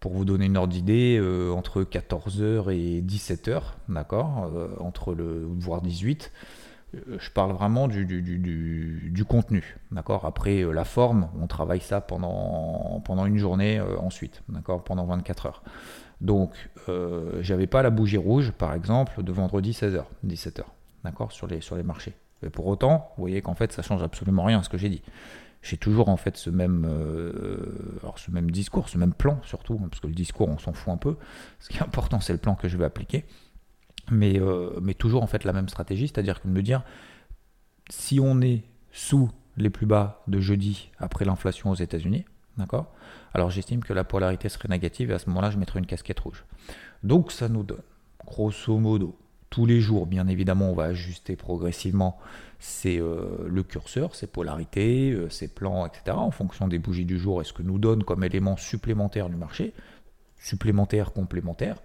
pour 0.00 0.12
vous 0.12 0.24
donner 0.24 0.46
une 0.46 0.56
ordre 0.56 0.72
d'idée, 0.72 1.18
euh, 1.20 1.52
entre 1.52 1.82
14h 1.82 2.70
et 2.70 3.02
17h, 3.02 3.60
d'accord, 3.90 4.50
euh, 4.56 4.68
entre 4.80 5.14
le 5.14 5.46
voire 5.58 5.82
18 5.82 6.32
je 6.94 7.30
parle 7.30 7.52
vraiment 7.52 7.88
du, 7.88 8.04
du, 8.04 9.24
contenu. 9.24 9.78
D'accord? 9.90 10.24
Après, 10.24 10.62
euh, 10.62 10.72
la 10.72 10.84
forme, 10.84 11.28
on 11.40 11.46
travaille 11.46 11.80
ça 11.80 12.00
pendant, 12.00 13.00
pendant 13.04 13.26
une 13.26 13.38
journée 13.38 13.78
euh, 13.78 13.98
ensuite, 13.98 14.42
d'accord? 14.48 14.84
Pendant 14.84 15.04
24 15.06 15.46
heures. 15.46 15.62
Donc, 16.20 16.52
euh, 16.88 17.38
j'avais 17.40 17.66
pas 17.66 17.82
la 17.82 17.90
bougie 17.90 18.16
rouge, 18.16 18.52
par 18.52 18.74
exemple, 18.74 19.22
de 19.22 19.32
vendredi 19.32 19.72
16h, 19.72 20.04
17h, 20.26 20.62
d'accord? 21.04 21.32
Sur 21.32 21.46
les, 21.46 21.60
sur 21.60 21.76
les 21.76 21.82
marchés. 21.82 22.14
Mais 22.42 22.50
pour 22.50 22.66
autant, 22.66 23.12
vous 23.16 23.22
voyez 23.22 23.40
qu'en 23.40 23.54
fait, 23.54 23.72
ça 23.72 23.82
change 23.82 24.02
absolument 24.02 24.44
rien 24.44 24.60
à 24.60 24.62
ce 24.62 24.68
que 24.68 24.78
j'ai 24.78 24.88
dit. 24.88 25.02
J'ai 25.62 25.76
toujours 25.76 26.08
en 26.08 26.16
fait 26.16 26.36
ce 26.36 26.50
même, 26.50 26.84
alors 28.02 28.18
ce 28.18 28.32
même 28.32 28.50
discours, 28.50 28.88
ce 28.88 28.98
même 28.98 29.12
plan 29.12 29.38
surtout, 29.44 29.78
hein, 29.80 29.86
parce 29.88 30.00
que 30.00 30.08
le 30.08 30.12
discours, 30.12 30.48
on 30.48 30.58
s'en 30.58 30.72
fout 30.72 30.92
un 30.92 30.96
peu. 30.96 31.16
Ce 31.60 31.68
qui 31.68 31.78
est 31.78 31.82
important, 31.82 32.18
c'est 32.18 32.32
le 32.32 32.40
plan 32.40 32.56
que 32.56 32.66
je 32.66 32.76
vais 32.76 32.84
appliquer 32.84 33.24
mais, 34.10 34.38
euh, 34.38 34.78
mais 34.80 34.94
toujours 34.94 35.22
en 35.22 35.26
fait 35.26 35.44
la 35.44 35.52
même 35.52 35.68
stratégie, 35.68 36.08
c'est-à-dire 36.08 36.40
que 36.40 36.48
de 36.48 36.52
me 36.52 36.62
dire 36.62 36.82
si 37.90 38.20
on 38.20 38.40
est 38.40 38.62
sous 38.92 39.30
les 39.56 39.70
plus 39.70 39.86
bas 39.86 40.22
de 40.28 40.40
jeudi 40.40 40.90
après 40.98 41.24
l'inflation 41.24 41.70
aux 41.70 41.74
États-Unis, 41.74 42.24
D'accord? 42.56 42.92
Alors 43.34 43.50
j'estime 43.50 43.82
que 43.82 43.92
la 43.92 44.04
polarité 44.04 44.48
serait 44.48 44.68
négative 44.68 45.10
et 45.10 45.14
à 45.14 45.18
ce 45.18 45.28
moment-là, 45.28 45.50
je 45.50 45.58
mettrai 45.58 45.78
une 45.78 45.86
casquette 45.86 46.20
rouge. 46.20 46.44
Donc 47.02 47.32
ça 47.32 47.48
nous 47.48 47.62
donne, 47.62 47.82
grosso 48.26 48.76
modo, 48.78 49.16
tous 49.50 49.66
les 49.66 49.80
jours, 49.80 50.06
bien 50.06 50.28
évidemment, 50.28 50.70
on 50.70 50.74
va 50.74 50.84
ajuster 50.84 51.36
progressivement 51.36 52.18
euh, 52.86 53.48
le 53.48 53.62
curseur, 53.62 54.14
ses 54.14 54.26
polarités, 54.26 55.16
ses 55.30 55.48
plans, 55.48 55.86
etc., 55.86 56.16
en 56.16 56.30
fonction 56.30 56.68
des 56.68 56.78
bougies 56.78 57.04
du 57.04 57.18
jour 57.18 57.40
et 57.40 57.44
ce 57.44 57.52
que 57.52 57.62
nous 57.62 57.78
donne 57.78 58.04
comme 58.04 58.22
élément 58.22 58.56
supplémentaire 58.56 59.28
du 59.28 59.36
marché, 59.36 59.72
supplémentaire, 60.38 61.12
complémentaire. 61.12 61.76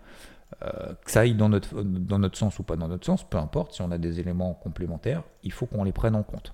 Euh, 0.63 0.93
que 1.03 1.11
ça 1.11 1.21
aille 1.21 1.35
dans 1.35 1.49
notre, 1.49 1.83
dans 1.83 2.19
notre 2.19 2.37
sens 2.37 2.57
ou 2.59 2.63
pas 2.63 2.77
dans 2.77 2.87
notre 2.87 3.05
sens, 3.05 3.27
peu 3.27 3.37
importe, 3.37 3.73
si 3.73 3.81
on 3.81 3.91
a 3.91 3.97
des 3.97 4.19
éléments 4.19 4.53
complémentaires, 4.53 5.23
il 5.43 5.51
faut 5.51 5.65
qu'on 5.65 5.83
les 5.83 5.91
prenne 5.91 6.15
en 6.15 6.23
compte. 6.23 6.53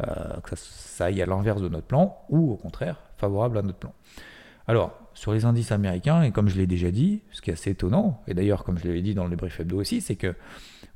Euh, 0.00 0.40
que 0.42 0.56
ça, 0.56 1.06
aille 1.06 1.20
à 1.20 1.26
l'inverse 1.26 1.60
de 1.60 1.68
notre 1.68 1.86
plan 1.86 2.24
ou 2.28 2.52
au 2.52 2.56
contraire 2.56 3.02
favorable 3.18 3.58
à 3.58 3.62
notre 3.62 3.78
plan. 3.78 3.92
Alors, 4.66 4.98
sur 5.14 5.32
les 5.32 5.44
indices 5.44 5.72
américains, 5.72 6.22
et 6.22 6.32
comme 6.32 6.48
je 6.48 6.56
l'ai 6.56 6.66
déjà 6.66 6.90
dit, 6.90 7.22
ce 7.32 7.42
qui 7.42 7.50
est 7.50 7.52
assez 7.52 7.70
étonnant, 7.70 8.22
et 8.26 8.34
d'ailleurs 8.34 8.64
comme 8.64 8.78
je 8.78 8.86
l'avais 8.86 9.02
dit 9.02 9.14
dans 9.14 9.26
le 9.26 9.36
brief 9.36 9.60
hebdo 9.60 9.78
aussi, 9.78 10.00
c'est 10.00 10.16
que 10.16 10.34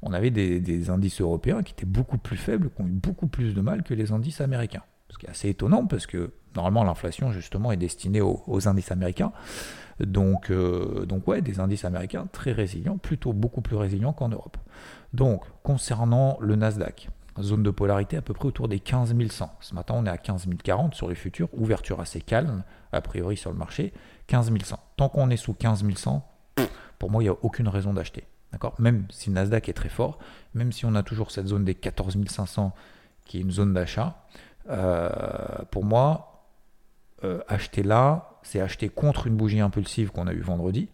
on 0.00 0.12
avait 0.12 0.30
des, 0.30 0.90
indices 0.90 1.20
européens 1.20 1.62
qui 1.62 1.72
étaient 1.72 1.86
beaucoup 1.86 2.18
plus 2.18 2.36
faibles, 2.36 2.70
qui 2.70 2.82
ont 2.82 2.86
eu 2.86 2.92
beaucoup 2.92 3.26
plus 3.26 3.54
de 3.54 3.60
mal 3.60 3.82
que 3.82 3.94
les 3.94 4.12
indices 4.12 4.40
américains. 4.40 4.82
Ce 5.14 5.18
qui 5.18 5.26
est 5.26 5.30
assez 5.30 5.48
étonnant 5.48 5.86
parce 5.86 6.06
que 6.06 6.32
normalement 6.56 6.84
l'inflation 6.84 7.30
justement 7.30 7.72
est 7.72 7.76
destinée 7.76 8.20
aux 8.20 8.68
indices 8.68 8.90
américains. 8.90 9.32
Donc, 10.00 10.50
euh, 10.50 11.06
donc 11.06 11.28
ouais, 11.28 11.40
des 11.40 11.60
indices 11.60 11.84
américains 11.84 12.26
très 12.32 12.52
résilients, 12.52 12.98
plutôt 12.98 13.32
beaucoup 13.32 13.60
plus 13.60 13.76
résilients 13.76 14.12
qu'en 14.12 14.28
Europe. 14.28 14.56
Donc, 15.12 15.44
concernant 15.62 16.36
le 16.40 16.56
Nasdaq, 16.56 17.08
zone 17.40 17.62
de 17.62 17.70
polarité 17.70 18.16
à 18.16 18.22
peu 18.22 18.34
près 18.34 18.46
autour 18.46 18.68
des 18.68 18.80
15 18.80 19.14
100. 19.28 19.50
Ce 19.60 19.74
matin, 19.74 19.94
on 19.96 20.06
est 20.06 20.10
à 20.10 20.18
15 20.18 20.46
040 20.62 20.94
sur 20.94 21.08
les 21.08 21.14
futurs, 21.14 21.48
ouverture 21.52 22.00
assez 22.00 22.20
calme, 22.20 22.64
a 22.92 23.00
priori 23.00 23.36
sur 23.36 23.50
le 23.50 23.56
marché, 23.56 23.92
15 24.26 24.52
100. 24.62 24.78
Tant 24.96 25.08
qu'on 25.08 25.30
est 25.30 25.36
sous 25.36 25.54
15 25.54 25.84
100, 25.94 26.28
pour 26.98 27.10
moi, 27.10 27.22
il 27.22 27.26
n'y 27.26 27.30
a 27.30 27.36
aucune 27.42 27.68
raison 27.68 27.92
d'acheter. 27.92 28.24
D'accord? 28.52 28.74
Même 28.78 29.06
si 29.10 29.30
le 29.30 29.34
Nasdaq 29.34 29.68
est 29.68 29.72
très 29.72 29.88
fort, 29.88 30.18
même 30.54 30.70
si 30.70 30.84
on 30.86 30.94
a 30.94 31.02
toujours 31.02 31.30
cette 31.30 31.48
zone 31.48 31.64
des 31.64 31.74
14 31.74 32.16
500 32.26 32.72
qui 33.24 33.38
est 33.38 33.40
une 33.40 33.50
zone 33.50 33.72
d'achat, 33.72 34.24
euh, 34.68 35.08
pour 35.70 35.84
moi, 35.84 36.46
euh, 37.22 37.40
acheter 37.48 37.82
là, 37.82 38.38
c'est 38.42 38.60
acheter 38.60 38.88
contre 38.88 39.26
une 39.26 39.36
bougie 39.36 39.60
impulsive 39.60 40.10
qu'on 40.10 40.26
a 40.26 40.32
eue 40.32 40.40
vendredi, 40.40 40.88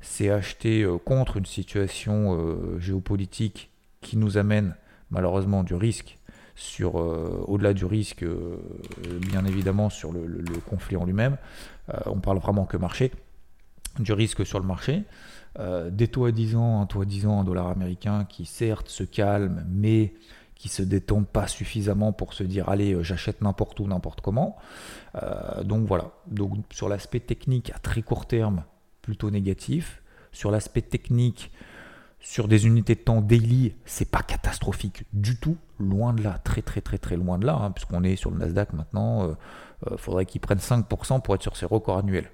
c'est 0.00 0.30
acheter 0.30 0.82
euh, 0.82 0.98
contre 0.98 1.36
une 1.36 1.46
situation 1.46 2.78
géopolitique 2.78 3.70
qui 4.00 4.16
nous 4.16 4.38
amène 4.38 4.76
malheureusement 5.10 5.62
du 5.62 5.74
risque 5.74 6.18
sur 6.54 6.96
au-delà 6.96 7.72
du 7.72 7.86
risque 7.86 8.24
bien 9.20 9.44
évidemment 9.46 9.88
sur 9.88 10.12
le, 10.12 10.44
conflit 10.68 10.96
en 10.96 11.04
lui-même. 11.06 11.38
On 12.06 12.20
parle 12.20 12.38
vraiment 12.38 12.66
que 12.66 12.76
marché 12.76 13.10
du 13.98 14.12
risque 14.12 14.44
sur 14.44 14.60
le 14.60 14.66
marché. 14.66 15.04
Des 15.90 16.08
taux 16.08 16.26
à 16.26 16.32
10 16.32 16.56
ans 16.56 16.82
un 16.82 16.86
taux 16.86 17.02
à 17.02 17.04
10 17.04 17.26
ans 17.26 17.38
en 17.40 17.44
dollars 17.44 17.68
américains 17.68 18.24
qui 18.24 18.44
certes 18.44 18.88
se 18.88 19.02
calme 19.02 19.64
mais 19.70 20.12
qui 20.62 20.68
se 20.68 20.82
détendent 20.84 21.26
pas 21.26 21.48
suffisamment 21.48 22.12
pour 22.12 22.34
se 22.34 22.44
dire 22.44 22.68
allez 22.68 22.94
euh, 22.94 23.02
j'achète 23.02 23.42
n'importe 23.42 23.80
où 23.80 23.88
n'importe 23.88 24.20
comment. 24.20 24.56
Euh, 25.20 25.64
donc 25.64 25.88
voilà. 25.88 26.12
Donc 26.28 26.56
sur 26.70 26.88
l'aspect 26.88 27.18
technique 27.18 27.72
à 27.74 27.80
très 27.80 28.00
court 28.00 28.26
terme 28.26 28.62
plutôt 29.00 29.28
négatif. 29.32 30.04
Sur 30.30 30.52
l'aspect 30.52 30.82
technique 30.82 31.50
sur 32.20 32.46
des 32.46 32.68
unités 32.68 32.94
de 32.94 33.00
temps 33.00 33.20
daily 33.20 33.74
c'est 33.86 34.08
pas 34.08 34.22
catastrophique 34.22 35.04
du 35.12 35.36
tout. 35.36 35.56
Loin 35.80 36.12
de 36.12 36.22
là. 36.22 36.38
Très 36.44 36.62
très 36.62 36.80
très 36.80 36.98
très 36.98 37.16
loin 37.16 37.38
de 37.38 37.46
là 37.46 37.56
hein, 37.60 37.72
puisqu'on 37.72 38.04
est 38.04 38.14
sur 38.14 38.30
le 38.30 38.38
Nasdaq 38.38 38.72
maintenant. 38.72 39.30
Il 39.84 39.94
euh, 39.94 39.96
faudrait 39.96 40.26
qu'il 40.26 40.40
prenne 40.40 40.58
5% 40.58 41.22
pour 41.22 41.34
être 41.34 41.42
sur 41.42 41.56
ses 41.56 41.66
records 41.66 41.98
annuels. 41.98 42.30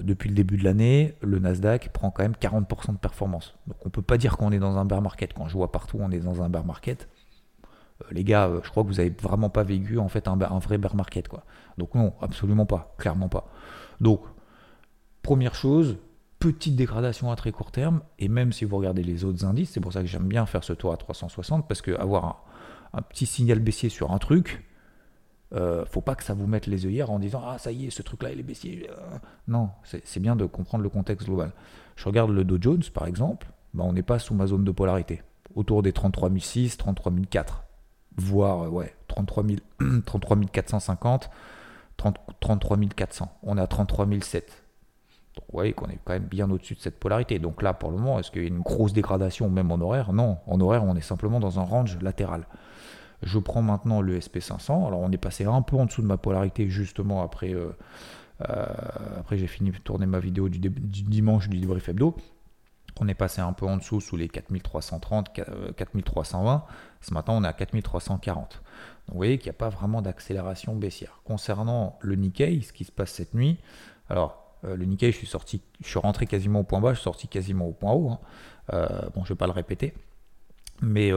Depuis 0.00 0.30
le 0.30 0.34
début 0.34 0.56
de 0.56 0.64
l'année, 0.64 1.14
le 1.20 1.38
Nasdaq 1.38 1.90
prend 1.92 2.10
quand 2.10 2.22
même 2.22 2.32
40% 2.32 2.92
de 2.92 2.96
performance. 2.96 3.58
Donc 3.66 3.76
on 3.82 3.88
ne 3.88 3.90
peut 3.90 4.00
pas 4.00 4.16
dire 4.16 4.38
qu'on 4.38 4.52
est 4.52 4.58
dans 4.58 4.78
un 4.78 4.86
bear 4.86 5.02
market. 5.02 5.34
Quand 5.34 5.48
je 5.48 5.52
vois 5.52 5.70
partout 5.70 5.98
on 6.00 6.10
est 6.10 6.18
dans 6.18 6.40
un 6.40 6.48
bear 6.48 6.64
market, 6.64 7.08
euh, 7.12 7.19
les 8.10 8.24
gars, 8.24 8.48
euh, 8.48 8.60
je 8.62 8.70
crois 8.70 8.82
que 8.82 8.88
vous 8.88 8.94
n'avez 8.94 9.10
vraiment 9.10 9.50
pas 9.50 9.62
vécu 9.62 9.98
en 9.98 10.08
fait 10.08 10.28
un, 10.28 10.36
vrai 10.36 10.78
bear 10.78 10.94
market. 10.96 11.28
Quoi. 11.28 11.44
Donc 11.78 11.94
non, 11.94 12.14
absolument 12.20 12.66
pas, 12.66 12.94
clairement 12.98 13.28
pas. 13.28 13.48
Donc, 14.00 14.22
première 15.22 15.54
chose, 15.54 15.98
petite 16.38 16.76
dégradation 16.76 17.30
à 17.30 17.36
très 17.36 17.52
court 17.52 17.70
terme, 17.70 18.00
et 18.18 18.28
même 18.28 18.52
si 18.52 18.64
vous 18.64 18.76
regardez 18.76 19.02
les 19.02 19.24
autres 19.24 19.44
indices, 19.44 19.70
c'est 19.70 19.80
pour 19.80 19.92
ça 19.92 20.00
que 20.00 20.06
j'aime 20.06 20.26
bien 20.26 20.46
faire 20.46 20.64
ce 20.64 20.72
tour 20.72 20.92
à 20.92 20.96
360, 20.96 21.68
parce 21.68 21.82
que 21.82 21.92
avoir 21.92 22.44
un, 22.92 23.02
petit 23.02 23.26
signal 23.26 23.58
baissier 23.58 23.88
sur 23.88 24.12
un 24.12 24.18
truc, 24.18 24.64
euh, 25.52 25.84
faut 25.84 26.00
pas 26.00 26.14
que 26.14 26.24
ça 26.24 26.34
vous 26.34 26.46
mette 26.46 26.66
les 26.66 26.86
œillères 26.86 27.10
en 27.10 27.18
disant 27.18 27.42
ah 27.44 27.58
ça 27.58 27.72
y 27.72 27.86
est 27.86 27.90
ce 27.90 28.02
truc 28.02 28.22
là 28.22 28.30
il 28.30 28.38
est 28.38 28.44
baissier 28.44 28.88
non 29.48 29.70
c'est 29.82 30.20
bien 30.20 30.36
de 30.36 30.44
comprendre 30.44 30.84
le 30.84 30.88
contexte 30.88 31.26
global 31.26 31.50
je 31.96 32.04
regarde 32.04 32.30
le 32.30 32.44
Dow 32.44 32.58
Jones 32.60 32.84
par 32.94 33.08
exemple 33.08 33.48
bah, 33.74 33.82
on 33.84 33.92
n'est 33.92 34.04
pas 34.04 34.20
sous 34.20 34.32
ma 34.32 34.46
zone 34.46 34.62
de 34.62 34.70
polarité 34.70 35.24
autour 35.56 35.82
des 35.82 35.92
33 35.92 36.30
006 36.38 36.76
33 36.76 37.12
004 37.28 37.64
voire 38.20 38.62
euh, 38.62 38.68
ouais, 38.68 38.94
33, 39.08 39.44
450, 40.52 41.30
33 42.40 42.78
400. 42.96 43.32
On 43.42 43.58
est 43.58 43.60
à 43.60 43.66
33 43.66 44.06
007. 44.06 44.64
Donc 45.36 45.44
vous 45.48 45.52
voyez 45.52 45.72
qu'on 45.72 45.86
est 45.86 45.98
quand 46.04 46.12
même 46.12 46.24
bien 46.24 46.50
au-dessus 46.50 46.74
de 46.74 46.80
cette 46.80 46.98
polarité. 46.98 47.38
Donc 47.38 47.62
là, 47.62 47.72
pour 47.72 47.90
le 47.90 47.96
moment, 47.96 48.18
est-ce 48.18 48.30
qu'il 48.30 48.42
y 48.42 48.44
a 48.44 48.48
une 48.48 48.60
grosse 48.60 48.92
dégradation 48.92 49.48
même 49.48 49.70
en 49.70 49.80
horaire? 49.80 50.12
Non, 50.12 50.38
en 50.46 50.60
horaire, 50.60 50.84
on 50.84 50.96
est 50.96 51.00
simplement 51.00 51.40
dans 51.40 51.58
un 51.60 51.64
range 51.64 51.98
latéral. 52.00 52.46
Je 53.22 53.38
prends 53.38 53.62
maintenant 53.62 54.00
le 54.00 54.18
SP500. 54.18 54.86
Alors 54.86 55.00
on 55.00 55.10
est 55.10 55.18
passé 55.18 55.44
un 55.44 55.62
peu 55.62 55.76
en 55.76 55.86
dessous 55.86 56.02
de 56.02 56.06
ma 56.06 56.16
polarité 56.16 56.68
justement 56.68 57.22
après, 57.22 57.54
euh, 57.54 57.70
euh, 58.48 58.66
j'ai 59.30 59.46
fini 59.46 59.70
de 59.70 59.78
tourner 59.78 60.06
ma 60.06 60.20
vidéo 60.20 60.48
du, 60.48 60.58
du 60.58 60.70
dimanche 61.02 61.48
du 61.48 61.58
débrief 61.58 61.88
hebdo. 61.88 62.16
On 63.00 63.08
est 63.08 63.14
passé 63.14 63.40
un 63.40 63.54
peu 63.54 63.66
en 63.66 63.78
dessous 63.78 64.00
sous 64.02 64.16
les 64.18 64.28
4330, 64.28 65.30
4320. 65.74 66.54
Euh, 66.54 66.58
ce 67.00 67.14
matin, 67.14 67.32
on 67.34 67.42
est 67.42 67.48
à 67.48 67.52
4340. 67.54 68.34
Donc, 68.36 68.60
vous 69.08 69.16
voyez 69.16 69.38
qu'il 69.38 69.46
n'y 69.46 69.56
a 69.56 69.58
pas 69.58 69.70
vraiment 69.70 70.02
d'accélération 70.02 70.76
baissière. 70.76 71.20
Concernant 71.24 71.98
le 72.02 72.14
Nikkei, 72.16 72.60
ce 72.60 72.74
qui 72.74 72.84
se 72.84 72.92
passe 72.92 73.12
cette 73.12 73.32
nuit, 73.32 73.58
alors 74.10 74.54
euh, 74.64 74.76
le 74.76 74.84
Nikkei, 74.84 75.12
je 75.12 75.16
suis 75.16 75.26
sorti, 75.26 75.62
je 75.82 75.88
suis 75.88 75.98
rentré 75.98 76.26
quasiment 76.26 76.60
au 76.60 76.62
point 76.62 76.80
bas, 76.80 76.90
je 76.90 76.98
suis 76.98 77.04
sorti 77.04 77.26
quasiment 77.26 77.66
au 77.66 77.72
point 77.72 77.92
haut. 77.92 78.10
Hein. 78.10 78.18
Euh, 78.74 78.86
bon, 79.14 79.24
je 79.24 79.32
ne 79.32 79.34
vais 79.34 79.38
pas 79.38 79.46
le 79.46 79.52
répéter. 79.52 79.94
Mais, 80.82 81.12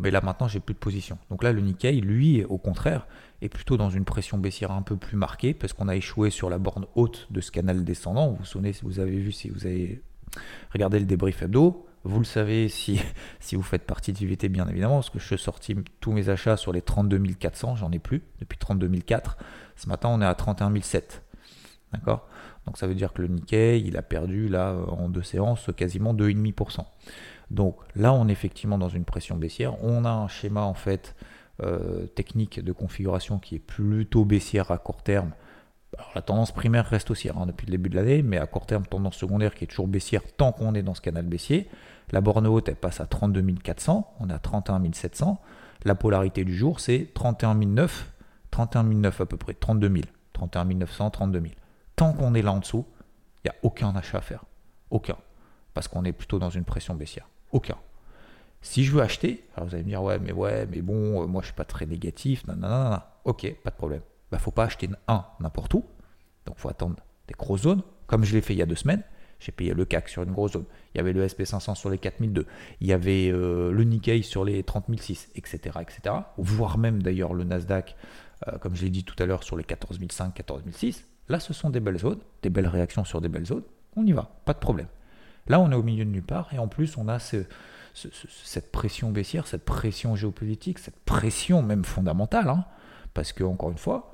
mais 0.00 0.10
là 0.10 0.20
maintenant, 0.22 0.48
j'ai 0.48 0.58
plus 0.58 0.74
de 0.74 0.78
position. 0.80 1.18
Donc 1.30 1.44
là, 1.44 1.52
le 1.52 1.60
Nikkei, 1.60 2.00
lui, 2.00 2.42
au 2.44 2.58
contraire, 2.58 3.06
est 3.42 3.48
plutôt 3.48 3.76
dans 3.76 3.90
une 3.90 4.04
pression 4.04 4.38
baissière 4.38 4.72
un 4.72 4.82
peu 4.82 4.96
plus 4.96 5.16
marquée 5.16 5.54
parce 5.54 5.72
qu'on 5.72 5.86
a 5.86 5.94
échoué 5.94 6.30
sur 6.30 6.50
la 6.50 6.58
borne 6.58 6.86
haute 6.96 7.28
de 7.30 7.40
ce 7.40 7.52
canal 7.52 7.84
descendant. 7.84 8.30
Vous 8.30 8.36
vous 8.36 8.44
souvenez, 8.44 8.72
si 8.72 8.82
vous 8.84 8.98
avez 8.98 9.16
vu, 9.16 9.30
si 9.30 9.50
vous 9.50 9.66
avez 9.66 10.02
Regardez 10.72 10.98
le 10.98 11.06
débrief 11.06 11.42
hebdo. 11.42 11.86
Vous 12.04 12.18
le 12.18 12.24
savez 12.24 12.68
si, 12.68 13.00
vous 13.52 13.62
faites 13.62 13.84
partie 13.84 14.12
de 14.12 14.18
VVT, 14.18 14.48
bien 14.48 14.68
évidemment, 14.68 14.96
parce 14.96 15.10
que 15.10 15.18
je 15.18 15.26
suis 15.26 15.38
sorti 15.38 15.76
tous 16.00 16.12
mes 16.12 16.28
achats 16.28 16.56
sur 16.56 16.72
les 16.72 16.82
32 16.82 17.18
400, 17.18 17.76
j'en 17.76 17.90
ai 17.92 17.98
plus 17.98 18.22
depuis 18.40 18.58
32 18.58 18.90
004. 19.06 19.38
Ce 19.76 19.88
matin, 19.88 20.10
on 20.10 20.20
est 20.20 20.26
à 20.26 20.34
31 20.34 20.72
007. 20.80 21.22
D'accord? 21.92 22.28
Donc 22.66 22.78
ça 22.78 22.86
veut 22.86 22.94
dire 22.94 23.12
que 23.12 23.22
le 23.22 23.28
Nikkei, 23.28 23.80
il 23.80 23.96
a 23.96 24.02
perdu 24.02 24.48
là 24.48 24.74
en 24.88 25.08
deux 25.08 25.22
séances 25.22 25.70
quasiment 25.76 26.14
2,5%. 26.14 26.84
Donc 27.50 27.76
là, 27.94 28.12
on 28.12 28.28
est 28.28 28.32
effectivement 28.32 28.78
dans 28.78 28.88
une 28.88 29.04
pression 29.04 29.36
baissière. 29.36 29.82
On 29.82 30.04
a 30.04 30.10
un 30.10 30.28
schéma 30.28 30.62
en 30.62 30.74
fait 30.74 31.14
euh, 31.62 32.06
technique 32.06 32.62
de 32.64 32.72
configuration 32.72 33.38
qui 33.38 33.56
est 33.56 33.60
plutôt 33.60 34.24
baissière 34.24 34.70
à 34.70 34.78
court 34.78 35.02
terme 35.02 35.32
la 36.14 36.22
tendance 36.22 36.52
primaire 36.52 36.86
reste 36.86 37.10
haussière 37.10 37.38
hein, 37.38 37.46
depuis 37.46 37.66
le 37.66 37.72
début 37.72 37.90
de 37.90 37.96
l'année, 37.96 38.22
mais 38.22 38.38
à 38.38 38.46
court 38.46 38.66
terme, 38.66 38.86
tendance 38.86 39.16
secondaire 39.16 39.54
qui 39.54 39.64
est 39.64 39.66
toujours 39.66 39.88
baissière 39.88 40.22
tant 40.36 40.52
qu'on 40.52 40.74
est 40.74 40.82
dans 40.82 40.94
ce 40.94 41.00
canal 41.00 41.26
baissier. 41.26 41.68
La 42.10 42.20
borne 42.20 42.46
haute, 42.46 42.68
elle 42.68 42.76
passe 42.76 43.00
à 43.00 43.06
32 43.06 43.42
400, 43.62 44.14
on 44.20 44.30
à 44.30 44.38
31 44.38 44.82
700. 44.92 45.40
La 45.84 45.94
polarité 45.94 46.44
du 46.44 46.54
jour, 46.54 46.80
c'est 46.80 47.10
31 47.14 47.54
900, 47.54 48.04
31 48.50 48.84
900 48.84 49.22
à 49.24 49.26
peu 49.26 49.36
près, 49.36 49.54
32 49.54 49.88
000, 49.88 50.00
31 50.32 50.64
900, 50.64 51.10
32 51.10 51.40
000. 51.40 51.52
Tant 51.96 52.12
qu'on 52.12 52.34
est 52.34 52.42
là 52.42 52.52
en 52.52 52.58
dessous, 52.58 52.86
il 53.44 53.48
n'y 53.48 53.50
a 53.50 53.54
aucun 53.62 53.94
achat 53.94 54.18
à 54.18 54.22
faire. 54.22 54.44
Aucun. 54.90 55.16
Parce 55.74 55.88
qu'on 55.88 56.04
est 56.04 56.12
plutôt 56.12 56.38
dans 56.38 56.50
une 56.50 56.64
pression 56.64 56.94
baissière. 56.94 57.28
Aucun. 57.52 57.76
Si 58.62 58.84
je 58.84 58.92
veux 58.92 59.02
acheter, 59.02 59.44
alors 59.56 59.68
vous 59.68 59.74
allez 59.74 59.84
me 59.84 59.88
dire, 59.88 60.02
ouais, 60.02 60.18
mais 60.18 60.32
ouais, 60.32 60.66
mais 60.70 60.80
bon, 60.80 61.22
euh, 61.22 61.26
moi 61.26 61.42
je 61.42 61.46
suis 61.46 61.54
pas 61.54 61.64
très 61.64 61.84
négatif, 61.84 62.46
non. 62.46 62.98
ok, 63.24 63.54
pas 63.62 63.70
de 63.70 63.76
problème 63.76 64.00
bah, 64.34 64.40
faut 64.40 64.50
pas 64.50 64.64
acheter 64.64 64.90
un 65.06 65.24
n'importe 65.38 65.74
où. 65.74 65.84
Donc, 66.46 66.58
faut 66.58 66.68
attendre 66.68 66.96
des 67.28 67.34
grosses 67.34 67.62
zones, 67.62 67.82
comme 68.08 68.24
je 68.24 68.34
l'ai 68.34 68.40
fait 68.40 68.52
il 68.52 68.58
y 68.58 68.62
a 68.62 68.66
deux 68.66 68.74
semaines. 68.74 69.02
J'ai 69.38 69.52
payé 69.52 69.74
le 69.74 69.84
CAC 69.84 70.08
sur 70.08 70.24
une 70.24 70.32
grosse 70.32 70.52
zone. 70.52 70.64
Il 70.92 70.98
y 70.98 71.00
avait 71.00 71.12
le 71.12 71.24
SP500 71.24 71.76
sur 71.76 71.88
les 71.88 71.98
4002. 71.98 72.46
Il 72.80 72.86
y 72.86 72.92
avait 72.92 73.30
euh, 73.30 73.70
le 73.70 73.84
Nikkei 73.84 74.22
sur 74.22 74.44
les 74.44 74.64
30006, 74.64 75.30
etc., 75.36 75.78
etc. 75.80 76.16
Voire 76.36 76.78
même 76.78 77.00
d'ailleurs 77.00 77.32
le 77.32 77.44
Nasdaq, 77.44 77.94
euh, 78.48 78.58
comme 78.58 78.74
je 78.74 78.82
l'ai 78.82 78.90
dit 78.90 79.04
tout 79.04 79.14
à 79.22 79.26
l'heure, 79.26 79.44
sur 79.44 79.56
les 79.56 79.62
14005, 79.62 80.34
14006. 80.34 81.06
Là, 81.28 81.38
ce 81.38 81.52
sont 81.52 81.70
des 81.70 81.80
belles 81.80 81.98
zones, 81.98 82.20
des 82.42 82.50
belles 82.50 82.66
réactions 82.66 83.04
sur 83.04 83.20
des 83.20 83.28
belles 83.28 83.46
zones. 83.46 83.64
On 83.94 84.04
y 84.04 84.12
va, 84.12 84.30
pas 84.44 84.52
de 84.52 84.58
problème. 84.58 84.88
Là, 85.46 85.60
on 85.60 85.70
est 85.70 85.76
au 85.76 85.82
milieu 85.82 86.04
de 86.04 86.10
nulle 86.10 86.24
part 86.24 86.52
et 86.52 86.58
en 86.58 86.66
plus, 86.66 86.96
on 86.96 87.06
a 87.06 87.18
cette 87.20 88.72
pression 88.72 89.12
baissière, 89.12 89.46
cette 89.46 89.64
pression 89.64 90.16
géopolitique, 90.16 90.80
cette 90.80 90.98
pression 91.04 91.62
même 91.62 91.84
fondamentale. 91.84 92.48
Hein, 92.48 92.64
parce 93.12 93.32
que, 93.32 93.44
encore 93.44 93.70
une 93.70 93.78
fois, 93.78 94.13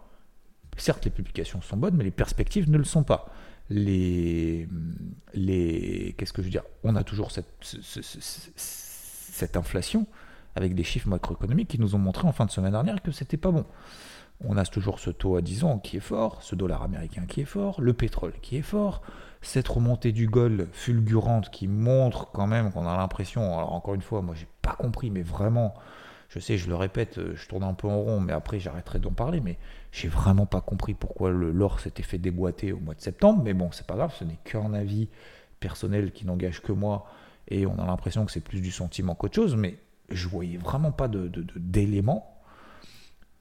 certes, 0.80 1.04
les 1.04 1.10
publications 1.10 1.60
sont 1.62 1.76
bonnes, 1.76 1.96
mais 1.96 2.04
les 2.04 2.10
perspectives 2.10 2.70
ne 2.70 2.78
le 2.78 2.84
sont 2.84 3.04
pas. 3.04 3.28
Les, 3.68 4.68
les, 5.34 6.14
qu'est-ce 6.18 6.32
que 6.32 6.42
je 6.42 6.46
veux 6.46 6.50
dire? 6.50 6.64
On 6.82 6.96
a 6.96 7.04
toujours 7.04 7.30
cette, 7.30 7.46
inflation 9.54 10.06
avec 10.56 10.74
des 10.74 10.82
chiffres 10.82 11.08
macroéconomiques 11.08 11.68
qui 11.68 11.80
nous 11.80 11.94
ont 11.94 11.98
montré 11.98 12.26
en 12.26 12.32
fin 12.32 12.44
de 12.44 12.50
semaine 12.50 12.72
dernière 12.72 13.00
que 13.00 13.12
c'était 13.12 13.36
pas 13.36 13.50
bon. 13.50 13.64
On 14.44 14.56
a 14.56 14.64
toujours 14.64 14.98
ce 14.98 15.10
taux 15.10 15.36
à 15.36 15.42
10 15.42 15.64
ans 15.64 15.78
qui 15.78 15.98
est 15.98 16.00
fort, 16.00 16.42
ce 16.42 16.54
dollar 16.54 16.82
américain 16.82 17.26
qui 17.26 17.42
est 17.42 17.46
fort, 17.46 17.80
le 17.80 17.92
pétrole 17.92 18.32
qui 18.42 18.56
est 18.56 18.62
fort, 18.62 19.02
cette 19.42 19.68
remontée 19.68 20.12
du 20.12 20.26
gold 20.26 20.68
fulgurante 20.72 21.50
qui 21.50 21.68
montre 21.68 22.30
quand 22.32 22.46
même 22.46 22.72
qu'on 22.72 22.86
a 22.86 22.96
l'impression, 22.96 23.56
alors 23.56 23.72
encore 23.72 23.94
une 23.94 24.02
fois, 24.02 24.22
moi 24.22 24.34
j'ai 24.34 24.48
pas 24.62 24.74
compris, 24.74 25.10
mais 25.10 25.22
vraiment, 25.22 25.74
je 26.30 26.38
sais, 26.38 26.56
je 26.56 26.68
le 26.68 26.76
répète, 26.76 27.18
euh, 27.18 27.34
je 27.34 27.48
tourne 27.48 27.64
un 27.64 27.74
peu 27.74 27.88
en 27.88 28.00
rond, 28.00 28.20
mais 28.20 28.32
après 28.32 28.60
j'arrêterai 28.60 29.00
d'en 29.00 29.10
parler, 29.10 29.40
mais 29.40 29.58
j'ai 29.90 30.06
vraiment 30.06 30.46
pas 30.46 30.60
compris 30.60 30.94
pourquoi 30.94 31.30
l'or 31.30 31.80
s'était 31.80 32.04
fait 32.04 32.18
déboîter 32.18 32.72
au 32.72 32.78
mois 32.78 32.94
de 32.94 33.00
septembre, 33.00 33.42
mais 33.44 33.52
bon, 33.52 33.70
c'est 33.72 33.86
pas 33.86 33.96
grave, 33.96 34.14
ce 34.16 34.24
n'est 34.24 34.38
qu'un 34.44 34.72
avis 34.72 35.08
personnel 35.58 36.12
qui 36.12 36.24
n'engage 36.24 36.62
que 36.62 36.70
moi, 36.70 37.06
et 37.48 37.66
on 37.66 37.76
a 37.80 37.86
l'impression 37.86 38.24
que 38.24 38.30
c'est 38.30 38.44
plus 38.44 38.60
du 38.60 38.70
sentiment 38.70 39.16
qu'autre 39.16 39.34
chose, 39.34 39.56
mais 39.56 39.76
je 40.08 40.28
voyais 40.28 40.56
vraiment 40.56 40.92
pas 40.92 41.08
d'éléments 41.08 42.40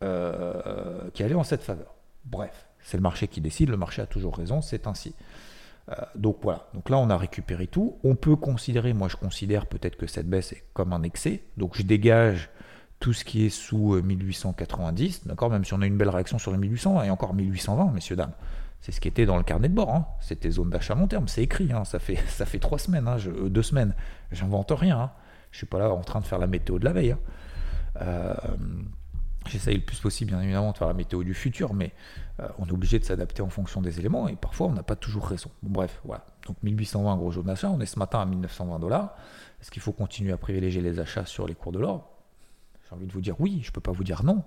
euh, 0.03 1.09
qui 1.13 1.21
allaient 1.21 1.35
en 1.35 1.43
cette 1.43 1.61
faveur. 1.61 1.93
Bref, 2.25 2.67
c'est 2.81 2.97
le 2.97 3.03
marché 3.03 3.27
qui 3.27 3.39
décide, 3.39 3.69
le 3.69 3.77
marché 3.77 4.01
a 4.01 4.07
toujours 4.07 4.35
raison, 4.35 4.61
c'est 4.61 4.87
ainsi. 4.87 5.13
Euh, 5.89 5.95
donc 6.15 6.37
voilà, 6.41 6.67
donc 6.73 6.89
là 6.89 6.97
on 6.97 7.11
a 7.11 7.17
récupéré 7.17 7.67
tout. 7.67 7.99
On 8.03 8.15
peut 8.15 8.35
considérer, 8.35 8.93
moi 8.93 9.09
je 9.09 9.15
considère 9.15 9.67
peut-être 9.67 9.95
que 9.95 10.07
cette 10.07 10.27
baisse 10.27 10.53
est 10.53 10.63
comme 10.73 10.91
un 10.91 11.03
excès, 11.03 11.43
donc 11.57 11.77
je 11.77 11.83
dégage 11.83 12.49
tout 12.99 13.13
ce 13.13 13.23
qui 13.23 13.45
est 13.45 13.49
sous 13.49 14.01
1890, 14.01 15.21
euh, 15.25 15.29
d'accord, 15.29 15.49
même 15.49 15.63
si 15.63 15.73
on 15.73 15.81
a 15.81 15.85
une 15.85 15.97
belle 15.97 16.09
réaction 16.09 16.37
sur 16.37 16.51
les 16.51 16.57
1820 16.57 17.03
et 17.03 17.09
encore 17.09 17.33
1820, 17.33 17.91
messieurs, 17.91 18.15
dames. 18.15 18.33
C'est 18.81 18.91
ce 18.91 19.01
qui 19.01 19.07
était 19.07 19.25
dans 19.25 19.37
le 19.37 19.43
carnet 19.43 19.67
de 19.67 19.73
bord, 19.73 19.93
hein. 19.93 20.05
c'était 20.21 20.51
zone 20.51 20.69
d'achat 20.69 20.95
long 20.95 21.07
terme, 21.07 21.27
c'est 21.27 21.43
écrit, 21.43 21.71
hein. 21.71 21.83
ça, 21.85 21.99
fait, 21.99 22.15
ça 22.27 22.45
fait 22.45 22.59
trois 22.59 22.79
semaines, 22.79 23.07
hein. 23.07 23.17
deux 23.47 23.63
semaines, 23.63 23.93
j'invente 24.31 24.71
rien. 24.71 25.11
Je 25.51 25.57
suis 25.57 25.65
pas 25.65 25.79
là 25.79 25.89
en 25.89 26.01
train 26.01 26.19
de 26.19 26.25
faire 26.25 26.39
la 26.39 26.47
météo 26.47 26.77
de 26.77 26.85
la 26.85 26.93
veille. 26.93 27.15
Euh, 28.01 28.33
j'essaye 29.47 29.77
le 29.77 29.83
plus 29.83 29.99
possible, 29.99 30.31
bien 30.31 30.41
évidemment, 30.41 30.71
de 30.71 30.77
faire 30.77 30.87
la 30.87 30.93
météo 30.93 31.23
du 31.23 31.33
futur, 31.33 31.73
mais 31.73 31.91
euh, 32.39 32.47
on 32.59 32.67
est 32.67 32.71
obligé 32.71 32.99
de 32.99 33.03
s'adapter 33.03 33.41
en 33.41 33.49
fonction 33.49 33.81
des 33.81 33.99
éléments 33.99 34.27
et 34.27 34.35
parfois 34.35 34.67
on 34.67 34.73
n'a 34.73 34.83
pas 34.83 34.95
toujours 34.95 35.25
raison. 35.25 35.49
bref, 35.63 36.01
voilà. 36.03 36.25
Donc 36.45 36.57
1820 36.61 37.17
gros 37.17 37.31
jaune 37.31 37.45
d'achat, 37.45 37.69
on 37.69 37.79
est 37.79 37.85
ce 37.85 37.97
matin 37.97 38.21
à 38.21 38.25
1920 38.25 38.79
dollars. 38.79 39.15
Est-ce 39.61 39.71
qu'il 39.71 39.81
faut 39.81 39.91
continuer 39.91 40.31
à 40.31 40.37
privilégier 40.37 40.81
les 40.81 40.99
achats 40.99 41.25
sur 41.25 41.47
les 41.47 41.55
cours 41.55 41.71
de 41.71 41.79
l'or? 41.79 42.18
J'ai 42.89 42.95
envie 42.95 43.07
de 43.07 43.13
vous 43.13 43.21
dire 43.21 43.35
oui, 43.39 43.59
je 43.63 43.69
ne 43.69 43.73
peux 43.73 43.81
pas 43.81 43.91
vous 43.91 44.03
dire 44.03 44.23
non. 44.23 44.43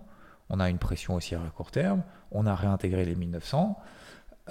On 0.49 0.61
a 0.61 0.69
une 0.69 0.79
pression 0.79 1.15
haussière 1.15 1.43
à 1.43 1.51
court 1.51 1.71
terme, 1.71 2.03
on 2.31 2.47
a 2.47 2.55
réintégré 2.55 3.05
les 3.05 3.15
1900. 3.15 3.79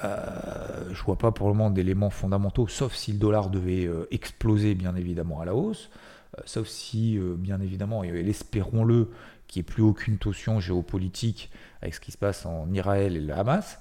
Euh, 0.03 0.93
je 0.93 1.03
vois 1.03 1.17
pas 1.17 1.31
pour 1.31 1.49
le 1.49 1.53
moment 1.53 1.69
d'éléments 1.69 2.09
fondamentaux, 2.09 2.67
sauf 2.67 2.93
si 2.95 3.11
le 3.11 3.19
dollar 3.19 3.49
devait 3.49 3.89
exploser 4.09 4.73
bien 4.73 4.95
évidemment 4.95 5.41
à 5.41 5.45
la 5.45 5.53
hausse. 5.53 5.89
Euh, 6.37 6.41
sauf 6.45 6.67
si, 6.67 7.17
euh, 7.17 7.35
bien 7.37 7.59
évidemment, 7.59 8.03
et 8.03 8.09
espérons-le, 8.09 9.09
qu'il 9.47 9.61
n'y 9.61 9.65
ait 9.67 9.71
plus 9.71 9.83
aucune 9.83 10.17
tension 10.17 10.59
géopolitique 10.61 11.51
avec 11.81 11.93
ce 11.93 11.99
qui 11.99 12.11
se 12.11 12.17
passe 12.17 12.45
en 12.45 12.71
Israël 12.71 13.17
et 13.17 13.19
le 13.19 13.33
Hamas. 13.33 13.79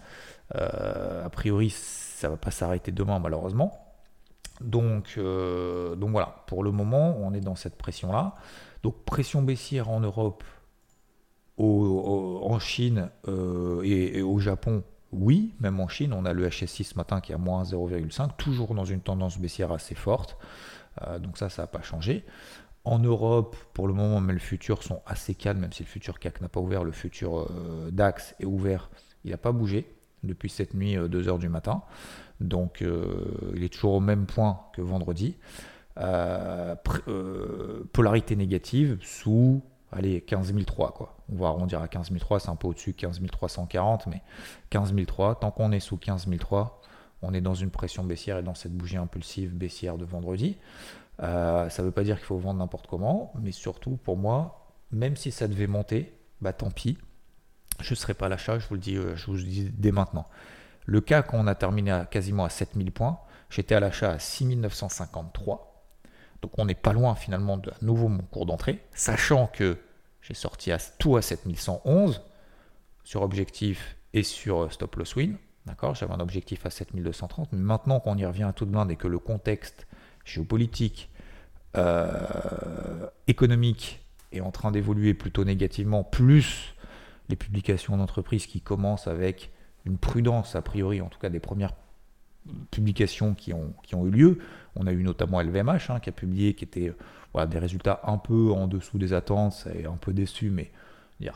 Euh, 0.56 1.24
a 1.24 1.30
priori, 1.30 1.70
ça 1.70 2.26
ne 2.26 2.32
va 2.32 2.36
pas 2.36 2.50
s'arrêter 2.50 2.90
demain, 2.90 3.20
malheureusement. 3.20 3.86
Donc, 4.60 5.18
donc 5.18 6.10
voilà, 6.10 6.44
pour 6.46 6.62
le 6.62 6.70
moment, 6.70 7.16
on 7.18 7.32
est 7.32 7.40
dans 7.40 7.54
cette 7.54 7.78
pression-là. 7.78 8.34
Donc 8.82 9.04
pression 9.04 9.42
baissière 9.42 9.88
en 9.90 10.00
Europe, 10.00 10.44
en 11.58 12.58
Chine 12.58 13.10
et, 13.82 14.18
et, 14.18 14.22
au 14.22 14.38
Japon, 14.38 14.82
oui, 15.12 15.54
même 15.60 15.80
en 15.80 15.88
Chine, 15.88 16.12
on 16.12 16.24
a 16.24 16.32
le 16.32 16.48
HSI 16.48 16.84
ce 16.84 16.94
matin 16.96 17.20
qui 17.20 17.32
est 17.32 17.34
à 17.34 17.38
moins 17.38 17.62
0,5, 17.64 18.36
toujours 18.36 18.74
dans 18.74 18.84
une 18.84 19.00
tendance 19.00 19.38
baissière 19.38 19.72
assez 19.72 19.94
forte. 19.94 20.38
Euh, 21.02 21.18
donc 21.18 21.36
ça, 21.36 21.48
ça 21.48 21.62
n'a 21.62 21.66
pas 21.66 21.82
changé. 21.82 22.24
En 22.84 22.98
Europe, 22.98 23.56
pour 23.74 23.88
le 23.88 23.94
moment, 23.94 24.20
mais 24.20 24.32
le 24.32 24.38
futur 24.38 24.82
sont 24.82 25.02
assez 25.06 25.34
calmes, 25.34 25.60
même 25.60 25.72
si 25.72 25.82
le 25.82 25.88
futur 25.88 26.18
CAC 26.18 26.40
n'a 26.40 26.48
pas 26.48 26.60
ouvert, 26.60 26.84
le 26.84 26.92
futur 26.92 27.40
euh, 27.40 27.90
DAX 27.90 28.34
est 28.40 28.46
ouvert, 28.46 28.90
il 29.24 29.32
n'a 29.32 29.36
pas 29.36 29.52
bougé 29.52 29.94
depuis 30.22 30.48
cette 30.48 30.74
nuit, 30.74 30.96
2h 30.96 31.28
euh, 31.28 31.38
du 31.38 31.48
matin. 31.48 31.82
Donc 32.40 32.82
il 33.54 33.62
est 33.62 33.68
toujours 33.68 33.92
au 33.92 34.00
même 34.00 34.24
point 34.24 34.60
que 34.72 34.80
vendredi. 34.80 35.36
Polarité 37.92 38.36
négative 38.36 38.98
sous 39.02 39.62
allez, 39.92 40.20
15 40.20 40.52
quoi. 40.94 41.16
On 41.32 41.36
va 41.36 41.48
arrondir 41.48 41.82
à 41.82 41.88
15 41.88 42.10
c'est 42.38 42.48
un 42.48 42.56
peu 42.56 42.68
au-dessus 42.68 42.92
de 42.92 42.96
15 42.96 43.20
340, 43.30 44.06
mais 44.06 44.22
15 44.70 44.94
tant 45.40 45.50
qu'on 45.50 45.72
est 45.72 45.80
sous 45.80 45.96
15 45.96 46.26
on 47.22 47.34
est 47.34 47.40
dans 47.40 47.54
une 47.54 47.70
pression 47.70 48.04
baissière 48.04 48.38
et 48.38 48.42
dans 48.42 48.54
cette 48.54 48.72
bougie 48.72 48.96
impulsive 48.96 49.54
baissière 49.54 49.98
de 49.98 50.04
vendredi. 50.04 50.56
Euh, 51.22 51.68
ça 51.68 51.82
ne 51.82 51.88
veut 51.88 51.92
pas 51.92 52.02
dire 52.02 52.16
qu'il 52.16 52.24
faut 52.24 52.38
vendre 52.38 52.58
n'importe 52.60 52.86
comment, 52.86 53.32
mais 53.38 53.52
surtout 53.52 53.98
pour 53.98 54.16
moi, 54.16 54.72
même 54.90 55.16
si 55.16 55.30
ça 55.30 55.48
devait 55.48 55.66
monter, 55.66 56.14
bah 56.40 56.54
tant 56.54 56.70
pis, 56.70 56.96
je 57.80 57.92
ne 57.92 57.96
serai 57.96 58.14
pas 58.14 58.26
à 58.26 58.28
l'achat, 58.30 58.58
je 58.58 58.66
vous 58.68 58.74
le 58.74 58.80
dis, 58.80 58.96
euh, 58.96 59.16
je 59.16 59.26
vous 59.26 59.34
le 59.34 59.42
dis 59.42 59.70
dès 59.70 59.92
maintenant. 59.92 60.26
Le 60.86 61.02
cas 61.02 61.22
qu'on 61.22 61.46
a 61.46 61.54
terminé 61.54 61.90
à 61.90 62.06
quasiment 62.06 62.44
à 62.44 62.48
7000 62.48 62.90
points, 62.90 63.18
j'étais 63.50 63.74
à 63.74 63.80
l'achat 63.80 64.12
à 64.12 64.18
6953. 64.18 65.69
Donc 66.42 66.52
on 66.58 66.64
n'est 66.64 66.74
pas 66.74 66.92
loin 66.92 67.14
finalement 67.14 67.58
de 67.58 67.70
nouveau 67.82 68.08
mon 68.08 68.22
cours 68.22 68.46
d'entrée, 68.46 68.80
sachant 68.94 69.46
que 69.46 69.78
j'ai 70.22 70.34
sorti 70.34 70.72
à, 70.72 70.78
tout 70.98 71.16
à 71.16 71.22
7111 71.22 72.22
sur 73.04 73.22
objectif 73.22 73.96
et 74.12 74.22
sur 74.22 74.62
euh, 74.62 74.68
stop 74.70 74.96
loss 74.96 75.16
win. 75.16 75.36
D'accord? 75.66 75.94
J'avais 75.94 76.14
un 76.14 76.20
objectif 76.20 76.64
à 76.66 76.70
7230, 76.70 77.52
mais 77.52 77.58
maintenant 77.58 78.00
qu'on 78.00 78.16
y 78.16 78.24
revient 78.24 78.44
à 78.44 78.52
toute 78.52 78.70
blinde 78.70 78.90
et 78.90 78.96
que 78.96 79.08
le 79.08 79.18
contexte 79.18 79.86
géopolitique, 80.24 81.10
euh, 81.76 83.06
économique 83.28 84.00
est 84.32 84.40
en 84.40 84.50
train 84.50 84.72
d'évoluer 84.72 85.14
plutôt 85.14 85.44
négativement, 85.44 86.02
plus 86.02 86.74
les 87.28 87.36
publications 87.36 87.96
d'entreprises 87.96 88.46
qui 88.46 88.60
commencent 88.60 89.06
avec 89.06 89.52
une 89.84 89.98
prudence, 89.98 90.56
a 90.56 90.62
priori, 90.62 91.00
en 91.00 91.08
tout 91.08 91.18
cas 91.18 91.30
des 91.30 91.40
premières 91.40 91.74
publications 92.70 93.34
qui 93.34 93.52
ont, 93.52 93.72
qui 93.82 93.94
ont 93.94 94.06
eu 94.06 94.10
lieu. 94.10 94.38
On 94.76 94.86
a 94.86 94.92
eu 94.92 95.02
notamment 95.02 95.40
LVMH 95.40 95.90
hein, 95.90 96.00
qui 96.00 96.08
a 96.08 96.12
publié, 96.12 96.54
qui 96.54 96.64
était 96.64 96.92
voilà, 97.32 97.46
des 97.46 97.58
résultats 97.58 98.00
un 98.04 98.18
peu 98.18 98.52
en 98.52 98.66
dessous 98.66 98.98
des 98.98 99.12
attentes, 99.12 99.66
et 99.74 99.86
un 99.86 99.96
peu 99.96 100.12
déçu, 100.12 100.50
mais 100.50 100.70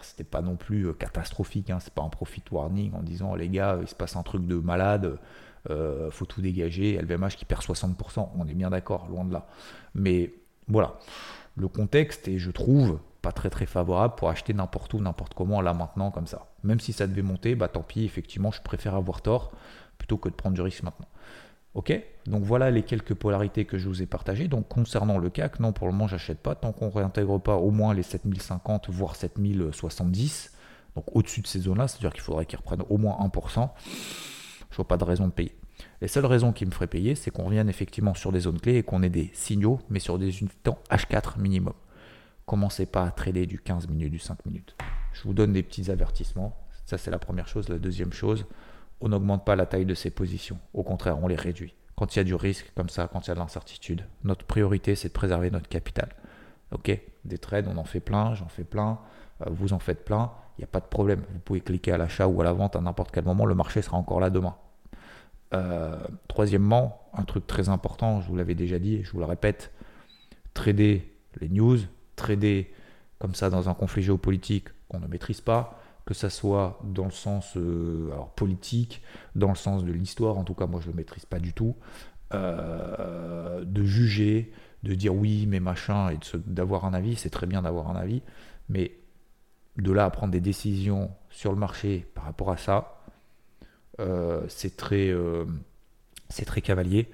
c'était 0.02 0.24
pas 0.24 0.40
non 0.40 0.56
plus 0.56 0.86
euh, 0.86 0.92
catastrophique, 0.92 1.70
hein, 1.70 1.78
c'est 1.80 1.92
pas 1.92 2.02
un 2.02 2.08
profit 2.08 2.42
warning 2.50 2.94
en 2.94 3.02
disant 3.02 3.34
les 3.34 3.48
gars, 3.48 3.78
il 3.80 3.88
se 3.88 3.94
passe 3.94 4.16
un 4.16 4.22
truc 4.22 4.46
de 4.46 4.56
malade, 4.56 5.18
euh, 5.70 6.10
faut 6.10 6.26
tout 6.26 6.40
dégager, 6.40 6.98
LVMH 6.98 7.36
qui 7.36 7.44
perd 7.44 7.62
60%, 7.62 8.30
on 8.36 8.46
est 8.46 8.54
bien 8.54 8.70
d'accord, 8.70 9.08
loin 9.08 9.24
de 9.24 9.32
là. 9.32 9.46
Mais 9.94 10.32
voilà, 10.68 10.98
le 11.56 11.68
contexte 11.68 12.28
est, 12.28 12.38
je 12.38 12.50
trouve, 12.50 12.98
pas 13.22 13.32
très 13.32 13.50
très 13.50 13.66
favorable 13.66 14.14
pour 14.16 14.28
acheter 14.28 14.52
n'importe 14.52 14.92
où, 14.94 15.00
n'importe 15.00 15.34
comment, 15.34 15.60
là 15.60 15.74
maintenant, 15.74 16.10
comme 16.10 16.26
ça. 16.26 16.46
Même 16.62 16.80
si 16.80 16.92
ça 16.92 17.06
devait 17.06 17.22
monter, 17.22 17.54
bah 17.54 17.68
tant 17.68 17.82
pis, 17.82 18.04
effectivement, 18.04 18.50
je 18.50 18.62
préfère 18.62 18.94
avoir 18.94 19.22
tort 19.22 19.52
plutôt 19.98 20.16
que 20.16 20.28
de 20.28 20.34
prendre 20.34 20.54
du 20.54 20.62
risque 20.62 20.82
maintenant. 20.82 21.08
Ok? 21.74 21.92
Donc 22.26 22.44
voilà 22.44 22.70
les 22.70 22.82
quelques 22.82 23.14
polarités 23.14 23.64
que 23.64 23.78
je 23.78 23.88
vous 23.88 24.02
ai 24.02 24.06
partagées. 24.06 24.48
Donc 24.48 24.68
concernant 24.68 25.18
le 25.18 25.28
CAC, 25.30 25.60
non, 25.60 25.72
pour 25.72 25.86
le 25.86 25.92
moment, 25.92 26.06
j'achète 26.06 26.38
pas 26.38 26.54
tant 26.54 26.72
qu'on 26.72 26.86
ne 26.86 26.92
réintègre 26.92 27.40
pas 27.40 27.56
au 27.56 27.70
moins 27.70 27.94
les 27.94 28.02
7050, 28.02 28.90
voire 28.90 29.16
7070. 29.16 30.52
Donc 30.94 31.04
au-dessus 31.16 31.40
de 31.40 31.46
ces 31.46 31.60
zones-là, 31.60 31.88
c'est-à-dire 31.88 32.12
qu'il 32.12 32.22
faudrait 32.22 32.46
qu'ils 32.46 32.58
reprennent 32.58 32.84
au 32.88 32.98
moins 32.98 33.18
1%. 33.20 33.68
Je 34.70 34.76
vois 34.76 34.88
pas 34.88 34.96
de 34.96 35.04
raison 35.04 35.26
de 35.26 35.32
payer. 35.32 35.54
Les 36.00 36.08
seules 36.08 36.26
raisons 36.26 36.52
qui 36.52 36.66
me 36.66 36.70
feraient 36.70 36.86
payer, 36.86 37.14
c'est 37.14 37.30
qu'on 37.30 37.44
revienne 37.44 37.68
effectivement 37.68 38.14
sur 38.14 38.30
des 38.30 38.40
zones 38.40 38.60
clés 38.60 38.76
et 38.76 38.82
qu'on 38.82 39.02
ait 39.02 39.10
des 39.10 39.30
signaux, 39.34 39.80
mais 39.90 39.98
sur 39.98 40.18
des 40.18 40.40
unités 40.40 40.70
H4 40.90 41.40
minimum. 41.40 41.74
Commencez 42.46 42.86
pas 42.86 43.04
à 43.04 43.10
trader 43.10 43.46
du 43.46 43.58
15 43.58 43.88
minutes, 43.88 44.12
du 44.12 44.18
5 44.18 44.46
minutes. 44.46 44.76
Je 45.12 45.22
vous 45.22 45.34
donne 45.34 45.52
des 45.52 45.62
petits 45.62 45.90
avertissements. 45.90 46.56
Ça, 46.86 46.98
c'est 46.98 47.10
la 47.10 47.18
première 47.18 47.48
chose. 47.48 47.68
La 47.68 47.78
deuxième 47.78 48.12
chose, 48.12 48.44
on 49.00 49.08
n'augmente 49.08 49.44
pas 49.44 49.56
la 49.56 49.66
taille 49.66 49.86
de 49.86 49.94
ses 49.94 50.10
positions. 50.10 50.58
Au 50.72 50.82
contraire, 50.82 51.18
on 51.22 51.28
les 51.28 51.36
réduit. 51.36 51.74
Quand 51.96 52.14
il 52.14 52.18
y 52.18 52.20
a 52.20 52.24
du 52.24 52.34
risque 52.34 52.72
comme 52.74 52.88
ça, 52.88 53.08
quand 53.12 53.26
il 53.26 53.28
y 53.28 53.30
a 53.30 53.34
de 53.34 53.40
l'incertitude, 53.40 54.04
notre 54.24 54.44
priorité, 54.44 54.94
c'est 54.94 55.08
de 55.08 55.12
préserver 55.12 55.50
notre 55.50 55.68
capital. 55.68 56.08
Ok 56.72 56.98
Des 57.24 57.38
trades, 57.38 57.68
on 57.68 57.76
en 57.76 57.84
fait 57.84 58.00
plein, 58.00 58.34
j'en 58.34 58.48
fais 58.48 58.64
plein, 58.64 58.98
euh, 59.42 59.50
vous 59.50 59.72
en 59.72 59.78
faites 59.78 60.04
plein, 60.04 60.32
il 60.58 60.62
n'y 60.62 60.64
a 60.64 60.68
pas 60.68 60.80
de 60.80 60.86
problème. 60.86 61.22
Vous 61.32 61.38
pouvez 61.40 61.60
cliquer 61.60 61.92
à 61.92 61.98
l'achat 61.98 62.26
ou 62.26 62.40
à 62.40 62.44
la 62.44 62.52
vente 62.52 62.76
à 62.76 62.80
n'importe 62.80 63.10
quel 63.12 63.24
moment, 63.24 63.46
le 63.46 63.54
marché 63.54 63.82
sera 63.82 63.96
encore 63.96 64.20
là 64.20 64.30
demain. 64.30 64.56
Euh, 65.52 65.96
troisièmement, 66.26 67.02
un 67.12 67.22
truc 67.22 67.46
très 67.46 67.68
important, 67.68 68.20
je 68.20 68.28
vous 68.28 68.36
l'avais 68.36 68.54
déjà 68.54 68.78
dit 68.78 69.04
je 69.04 69.12
vous 69.12 69.20
le 69.20 69.24
répète, 69.24 69.70
trader 70.52 71.12
les 71.40 71.48
news, 71.48 71.78
trader 72.16 72.72
comme 73.18 73.34
ça 73.34 73.50
dans 73.50 73.68
un 73.68 73.74
conflit 73.74 74.02
géopolitique 74.02 74.68
qu'on 74.88 74.98
ne 74.98 75.06
maîtrise 75.06 75.40
pas, 75.40 75.80
que 76.06 76.14
ça 76.14 76.30
soit 76.30 76.78
dans 76.84 77.06
le 77.06 77.10
sens 77.10 77.56
euh, 77.56 78.10
politique, 78.36 79.02
dans 79.34 79.48
le 79.48 79.54
sens 79.54 79.84
de 79.84 79.92
l'histoire, 79.92 80.36
en 80.36 80.44
tout 80.44 80.54
cas 80.54 80.66
moi 80.66 80.80
je 80.80 80.86
ne 80.86 80.92
le 80.92 80.96
maîtrise 80.98 81.24
pas 81.24 81.38
du 81.38 81.52
tout, 81.52 81.76
euh, 82.34 83.64
de 83.64 83.84
juger, 83.84 84.52
de 84.82 84.94
dire 84.94 85.14
oui 85.14 85.46
mais 85.46 85.60
machin, 85.60 86.10
et 86.10 86.18
d'avoir 86.46 86.84
un 86.84 86.92
avis, 86.92 87.16
c'est 87.16 87.30
très 87.30 87.46
bien 87.46 87.62
d'avoir 87.62 87.90
un 87.90 87.96
avis, 87.96 88.22
mais 88.68 88.92
de 89.76 89.92
là 89.92 90.04
à 90.04 90.10
prendre 90.10 90.32
des 90.32 90.40
décisions 90.40 91.10
sur 91.30 91.52
le 91.52 91.58
marché 91.58 92.06
par 92.14 92.24
rapport 92.24 92.50
à 92.50 92.56
ça, 92.56 93.00
c'est 94.48 94.76
très, 94.76 95.12
très 96.46 96.60
cavalier. 96.60 97.10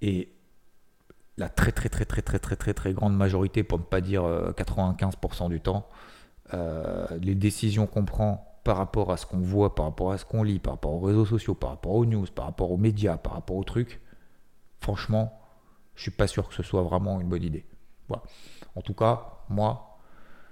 Et 0.00 0.32
la 1.36 1.48
très 1.48 1.72
très 1.72 1.88
très 1.90 2.04
très 2.04 2.22
très 2.22 2.38
très 2.38 2.56
très 2.56 2.74
très 2.74 2.92
grande 2.94 3.16
majorité, 3.16 3.62
pour 3.64 3.78
ne 3.78 3.84
pas 3.84 4.00
dire 4.00 4.22
95% 4.22 5.50
du 5.50 5.60
temps, 5.60 5.88
les 7.20 7.34
décisions 7.34 7.86
qu'on 7.86 8.04
prend 8.04 8.52
par 8.64 8.76
rapport 8.76 9.10
à 9.10 9.16
ce 9.16 9.26
qu'on 9.26 9.40
voit, 9.40 9.74
par 9.74 9.86
rapport 9.86 10.12
à 10.12 10.18
ce 10.18 10.24
qu'on 10.24 10.42
lit, 10.42 10.58
par 10.58 10.74
rapport 10.74 10.92
aux 10.92 11.00
réseaux 11.00 11.26
sociaux, 11.26 11.54
par 11.54 11.70
rapport 11.70 11.92
aux 11.92 12.04
news, 12.04 12.26
par 12.34 12.44
rapport 12.46 12.70
aux 12.70 12.76
médias, 12.76 13.16
par 13.16 13.32
rapport 13.32 13.56
aux 13.56 13.64
trucs, 13.64 14.00
franchement, 14.80 15.40
je 15.94 16.02
suis 16.02 16.10
pas 16.10 16.26
sûr 16.26 16.48
que 16.48 16.54
ce 16.54 16.62
soit 16.62 16.82
vraiment 16.82 17.20
une 17.20 17.28
bonne 17.28 17.42
idée. 17.42 17.66
Voilà. 18.08 18.22
En 18.74 18.82
tout 18.82 18.94
cas, 18.94 19.42
moi, 19.48 19.98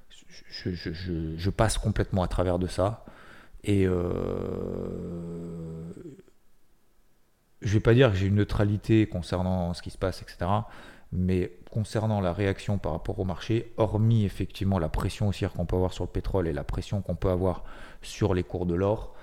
je, 0.08 1.50
passe 1.50 1.78
complètement 1.78 2.22
à 2.22 2.28
travers 2.28 2.58
de 2.58 2.66
ça. 2.66 3.04
Et 3.62 3.86
euh, 3.86 4.00
je 7.60 7.72
vais 7.74 7.80
pas 7.80 7.94
dire 7.94 8.10
que 8.10 8.16
j'ai 8.16 8.26
une 8.26 8.36
neutralité 8.36 9.06
concernant 9.06 9.74
ce 9.74 9.82
qui 9.82 9.90
se 9.90 9.98
passe, 9.98 10.22
etc. 10.22 10.50
Mais 11.12 11.52
concernant 11.70 12.20
la 12.20 12.32
réaction 12.32 12.78
par 12.78 12.92
rapport 12.92 13.18
au 13.18 13.24
marché, 13.24 13.72
hormis 13.76 14.24
effectivement 14.24 14.78
la 14.78 14.88
pression 14.88 15.28
aussi 15.28 15.44
qu'on 15.46 15.66
peut 15.66 15.76
avoir 15.76 15.92
sur 15.92 16.04
le 16.04 16.10
pétrole 16.10 16.46
et 16.46 16.52
la 16.52 16.62
pression 16.62 17.02
qu'on 17.02 17.16
peut 17.16 17.30
avoir 17.30 17.64
sur 18.00 18.32
les 18.32 18.44
cours 18.44 18.66
de 18.66 18.74
l'or, 18.74 19.14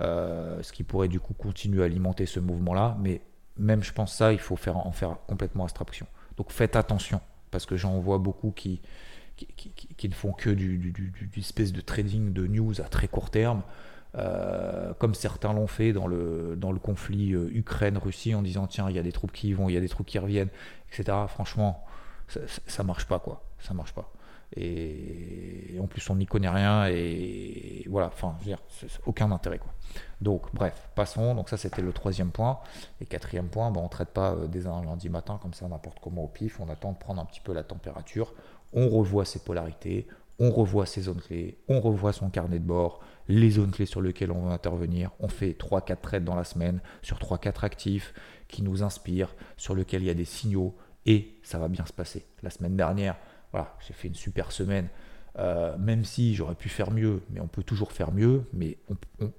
euh, 0.00 0.62
ce 0.62 0.72
qui 0.72 0.84
pourrait 0.84 1.08
du 1.08 1.20
coup 1.20 1.34
continuer 1.34 1.82
à 1.82 1.84
alimenter 1.84 2.26
ce 2.26 2.40
mouvement-là, 2.40 2.96
mais 3.00 3.20
même 3.56 3.82
je 3.82 3.92
pense 3.92 4.14
ça, 4.14 4.32
il 4.32 4.38
faut 4.38 4.56
faire, 4.56 4.78
en 4.78 4.92
faire 4.92 5.16
complètement 5.26 5.64
abstraction. 5.64 6.06
Donc 6.36 6.50
faites 6.50 6.76
attention, 6.76 7.20
parce 7.50 7.66
que 7.66 7.76
j'en 7.76 7.98
vois 8.00 8.18
beaucoup 8.18 8.50
qui, 8.50 8.80
qui, 9.36 10.08
ne 10.08 10.14
font 10.14 10.32
que 10.32 10.50
du, 10.50 10.78
du, 10.78 11.12
espèce 11.36 11.72
de 11.72 11.80
trading 11.80 12.32
de 12.32 12.46
news 12.46 12.80
à 12.80 12.84
très 12.84 13.08
court 13.08 13.30
terme, 13.30 13.62
euh, 14.16 14.94
comme 14.94 15.14
certains 15.14 15.52
l'ont 15.52 15.66
fait 15.66 15.92
dans 15.92 16.06
le, 16.06 16.54
dans 16.56 16.72
le 16.72 16.78
conflit 16.78 17.32
euh, 17.32 17.50
Ukraine-Russie 17.52 18.34
en 18.34 18.42
disant 18.42 18.66
tiens, 18.66 18.88
il 18.88 18.96
y 18.96 18.98
a 18.98 19.02
des 19.02 19.12
troupes 19.12 19.32
qui 19.32 19.48
y 19.48 19.52
vont, 19.52 19.68
il 19.68 19.74
y 19.74 19.76
a 19.76 19.80
des 19.80 19.88
troupes 19.88 20.06
qui 20.06 20.18
reviennent, 20.18 20.50
etc. 20.92 21.16
Franchement, 21.28 21.84
ça, 22.28 22.40
ça 22.66 22.82
marche 22.82 23.06
pas, 23.06 23.18
quoi. 23.18 23.42
Ça 23.58 23.74
marche 23.74 23.92
pas. 23.92 24.10
Et, 24.56 25.76
en 25.80 25.86
plus, 25.86 26.08
on 26.10 26.16
n'y 26.16 26.26
connaît 26.26 26.48
rien 26.48 26.86
et 26.86 27.84
voilà, 27.88 28.08
enfin, 28.08 28.36
je 28.38 28.44
veux 28.44 28.50
dire, 28.50 28.62
aucun 29.06 29.30
intérêt, 29.32 29.58
quoi. 29.58 29.72
Donc, 30.20 30.42
bref, 30.54 30.88
passons. 30.94 31.34
Donc, 31.34 31.48
ça, 31.48 31.56
c'était 31.56 31.82
le 31.82 31.92
troisième 31.92 32.30
point. 32.30 32.60
Et 33.00 33.06
quatrième 33.06 33.48
point, 33.48 33.70
bon, 33.70 33.80
on 33.80 33.84
ne 33.84 33.88
traite 33.88 34.10
pas 34.10 34.32
euh, 34.32 34.46
dès 34.46 34.66
un 34.66 34.82
lundi 34.84 35.08
matin 35.08 35.38
comme 35.42 35.54
ça, 35.54 35.66
n'importe 35.68 35.98
comment 36.00 36.24
au 36.24 36.28
pif. 36.28 36.60
On 36.60 36.68
attend 36.68 36.92
de 36.92 36.98
prendre 36.98 37.20
un 37.20 37.24
petit 37.24 37.40
peu 37.40 37.52
la 37.52 37.64
température. 37.64 38.32
On 38.72 38.88
revoit 38.88 39.24
ses 39.24 39.40
polarités, 39.40 40.06
on 40.38 40.50
revoit 40.50 40.86
ses 40.86 41.02
zones 41.02 41.20
clés, 41.20 41.58
on 41.68 41.80
revoit 41.80 42.12
son 42.12 42.28
carnet 42.28 42.58
de 42.58 42.64
bord, 42.64 43.00
les 43.28 43.50
zones 43.50 43.70
clés 43.70 43.86
sur 43.86 44.02
lesquelles 44.02 44.32
on 44.32 44.46
va 44.46 44.52
intervenir. 44.52 45.10
On 45.20 45.28
fait 45.28 45.52
3-4 45.52 46.00
trades 46.00 46.24
dans 46.24 46.34
la 46.34 46.44
semaine 46.44 46.80
sur 47.02 47.18
3-4 47.18 47.64
actifs 47.64 48.14
qui 48.48 48.62
nous 48.62 48.82
inspirent, 48.82 49.34
sur 49.56 49.74
lesquels 49.74 50.02
il 50.02 50.06
y 50.06 50.10
a 50.10 50.14
des 50.14 50.24
signaux 50.24 50.74
et 51.06 51.38
ça 51.42 51.58
va 51.58 51.68
bien 51.68 51.86
se 51.86 51.92
passer. 51.92 52.26
La 52.42 52.50
semaine 52.50 52.76
dernière, 52.76 53.16
voilà, 53.52 53.76
j'ai 53.86 53.94
fait 53.94 54.08
une 54.08 54.14
super 54.14 54.52
semaine. 54.52 54.88
Euh, 55.36 55.76
même 55.78 56.04
si 56.04 56.34
j'aurais 56.34 56.54
pu 56.54 56.68
faire 56.68 56.92
mieux, 56.92 57.22
mais 57.30 57.40
on 57.40 57.48
peut 57.48 57.64
toujours 57.64 57.90
faire 57.90 58.12
mieux, 58.12 58.44
mais 58.52 58.78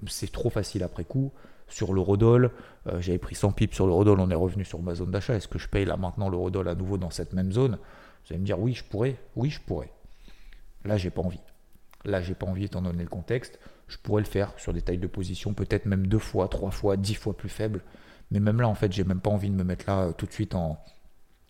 c'est 0.08 0.32
trop 0.32 0.50
facile 0.50 0.84
après 0.84 1.06
coup. 1.06 1.32
Sur 1.68 1.94
l'eurodoll, 1.94 2.52
euh, 2.88 3.02
j'avais 3.02 3.18
pris 3.18 3.34
100 3.34 3.54
pips 3.54 3.74
sur 3.74 3.88
l'eurodoll, 3.88 4.20
on 4.20 4.30
est 4.30 4.36
revenu 4.36 4.66
sur 4.66 4.82
ma 4.82 4.94
zone 4.94 5.12
d'achat. 5.12 5.36
Est-ce 5.36 5.48
que 5.48 5.58
je 5.58 5.68
paye 5.68 5.86
là 5.86 5.98
maintenant 5.98 6.30
l'eurodoll 6.30 6.68
à 6.68 6.76
nouveau 6.76 6.98
dans 6.98 7.10
cette 7.10 7.34
même 7.34 7.52
zone? 7.52 7.78
Vous 8.26 8.34
allez 8.34 8.40
me 8.40 8.46
dire 8.46 8.60
oui, 8.60 8.74
je 8.74 8.84
pourrais. 8.84 9.16
Oui, 9.36 9.50
je 9.50 9.62
pourrais. 9.62 9.90
Là, 10.86 10.98
j'ai 10.98 11.10
pas 11.10 11.22
envie. 11.22 11.42
Là, 12.06 12.22
j'ai 12.22 12.36
pas 12.36 12.46
envie 12.46 12.66
étant 12.66 12.82
donné 12.82 13.04
le 13.04 13.10
contexte. 13.10 13.60
Je 13.88 13.98
pourrais 13.98 14.22
le 14.22 14.28
faire 14.28 14.54
sur 14.58 14.74
des 14.74 14.82
tailles 14.82 14.98
de 15.00 15.08
position, 15.08 15.54
peut-être 15.54 15.86
même 15.86 16.08
deux 16.08 16.20
fois, 16.20 16.48
trois 16.48 16.72
fois, 16.72 16.98
dix 16.98 17.16
fois 17.16 17.36
plus 17.36 17.50
faibles. 17.50 17.82
Mais 18.32 18.40
même 18.40 18.62
là, 18.62 18.68
en 18.68 18.76
fait, 18.76 18.92
j'ai 18.92 19.04
même 19.04 19.20
pas 19.20 19.30
envie 19.30 19.50
de 19.50 19.56
me 19.56 19.64
mettre 19.64 19.86
là 19.88 20.06
euh, 20.06 20.12
tout 20.12 20.26
de 20.26 20.32
suite 20.32 20.56
en, 20.56 20.80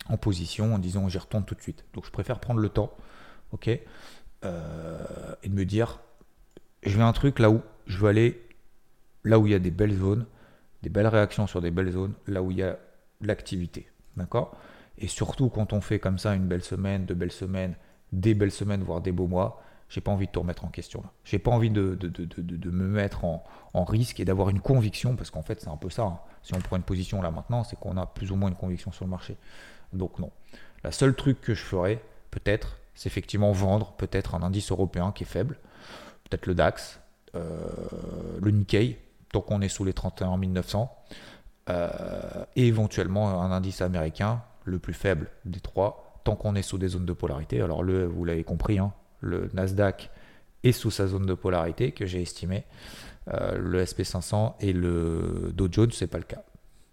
en 0.08 0.16
position 0.16 0.74
en 0.74 0.78
disant 0.78 1.08
j'y 1.08 1.18
retourne 1.18 1.44
tout 1.44 1.54
de 1.54 1.62
suite. 1.62 1.84
Donc 1.94 2.06
je 2.06 2.10
préfère 2.10 2.40
prendre 2.40 2.60
le 2.60 2.68
temps, 2.68 2.92
ok, 3.52 3.70
euh, 4.44 5.34
et 5.42 5.48
de 5.48 5.54
me 5.54 5.64
dire 5.64 6.00
je 6.82 6.96
vais 6.96 7.02
un 7.02 7.12
truc 7.12 7.38
là 7.38 7.50
où 7.50 7.62
je 7.86 7.98
veux 7.98 8.08
aller 8.08 8.42
là 9.24 9.38
où 9.38 9.46
il 9.46 9.52
y 9.52 9.54
a 9.54 9.58
des 9.58 9.70
belles 9.70 9.96
zones, 9.96 10.26
des 10.82 10.90
belles 10.90 11.06
réactions 11.06 11.46
sur 11.46 11.60
des 11.60 11.70
belles 11.70 11.90
zones, 11.90 12.12
là 12.26 12.42
où 12.42 12.50
il 12.50 12.58
y 12.58 12.62
a 12.62 12.78
l'activité, 13.20 13.88
d'accord? 14.16 14.56
Et 14.98 15.08
surtout 15.08 15.48
quand 15.48 15.72
on 15.72 15.80
fait 15.80 15.98
comme 15.98 16.18
ça 16.18 16.34
une 16.34 16.46
belle 16.46 16.62
semaine, 16.62 17.06
de 17.06 17.14
belles 17.14 17.32
semaines, 17.32 17.74
des 18.16 18.34
belles 18.34 18.50
semaines, 18.50 18.82
voire 18.82 19.00
des 19.00 19.12
beaux 19.12 19.26
mois, 19.26 19.62
j'ai 19.88 20.00
pas 20.00 20.10
envie 20.10 20.26
de 20.26 20.32
tout 20.32 20.40
remettre 20.40 20.64
en 20.64 20.68
question. 20.68 21.02
J'ai 21.24 21.38
pas 21.38 21.50
envie 21.50 21.70
de, 21.70 21.94
de, 21.94 22.70
me 22.70 22.86
mettre 22.86 23.24
en, 23.24 23.44
risque 23.84 24.18
et 24.18 24.24
d'avoir 24.24 24.48
une 24.48 24.60
conviction, 24.60 25.14
parce 25.14 25.30
qu'en 25.30 25.42
fait 25.42 25.60
c'est 25.60 25.68
un 25.68 25.76
peu 25.76 25.90
ça. 25.90 26.02
Hein. 26.02 26.18
Si 26.42 26.54
on 26.54 26.58
prend 26.58 26.76
une 26.76 26.82
position 26.82 27.22
là 27.22 27.30
maintenant, 27.30 27.62
c'est 27.62 27.78
qu'on 27.78 27.96
a 27.96 28.06
plus 28.06 28.32
ou 28.32 28.36
moins 28.36 28.48
une 28.48 28.56
conviction 28.56 28.90
sur 28.90 29.04
le 29.04 29.10
marché. 29.10 29.36
Donc 29.92 30.18
non. 30.18 30.30
La 30.82 30.90
seule 30.90 31.14
truc 31.14 31.40
que 31.40 31.54
je 31.54 31.62
ferais, 31.62 32.02
peut-être, 32.30 32.78
c'est 32.94 33.08
effectivement 33.08 33.52
vendre 33.52 33.92
peut-être 33.92 34.34
un 34.34 34.42
indice 34.42 34.72
européen 34.72 35.12
qui 35.12 35.24
est 35.24 35.26
faible, 35.26 35.58
peut-être 36.28 36.46
le 36.46 36.54
DAX, 36.54 37.00
euh, 37.34 37.50
le 38.40 38.50
Nikkei, 38.50 38.98
tant 39.30 39.40
qu'on 39.40 39.60
est 39.60 39.68
sous 39.68 39.84
les 39.84 39.92
31 39.92 40.36
900, 40.38 40.90
euh, 41.68 42.44
et 42.56 42.66
éventuellement 42.66 43.42
un 43.42 43.52
indice 43.52 43.82
américain, 43.82 44.42
le 44.64 44.78
plus 44.78 44.94
faible 44.94 45.30
des 45.44 45.60
trois, 45.60 46.05
tant 46.26 46.34
qu'on 46.34 46.56
est 46.56 46.62
sous 46.62 46.76
des 46.76 46.88
zones 46.88 47.06
de 47.06 47.12
polarité. 47.12 47.62
Alors 47.62 47.84
le, 47.84 48.04
vous 48.04 48.24
l'avez 48.24 48.42
compris, 48.42 48.80
hein, 48.80 48.92
le 49.20 49.48
Nasdaq 49.54 50.10
est 50.64 50.72
sous 50.72 50.90
sa 50.90 51.06
zone 51.06 51.24
de 51.24 51.34
polarité 51.34 51.92
que 51.92 52.04
j'ai 52.04 52.20
estimé. 52.20 52.64
Euh, 53.32 53.56
le 53.56 53.84
SP500 53.84 54.54
et 54.58 54.72
le 54.72 55.52
Dow 55.54 55.68
Jones, 55.70 55.92
c'est 55.92 56.08
pas 56.08 56.18
le 56.18 56.24
cas. 56.24 56.42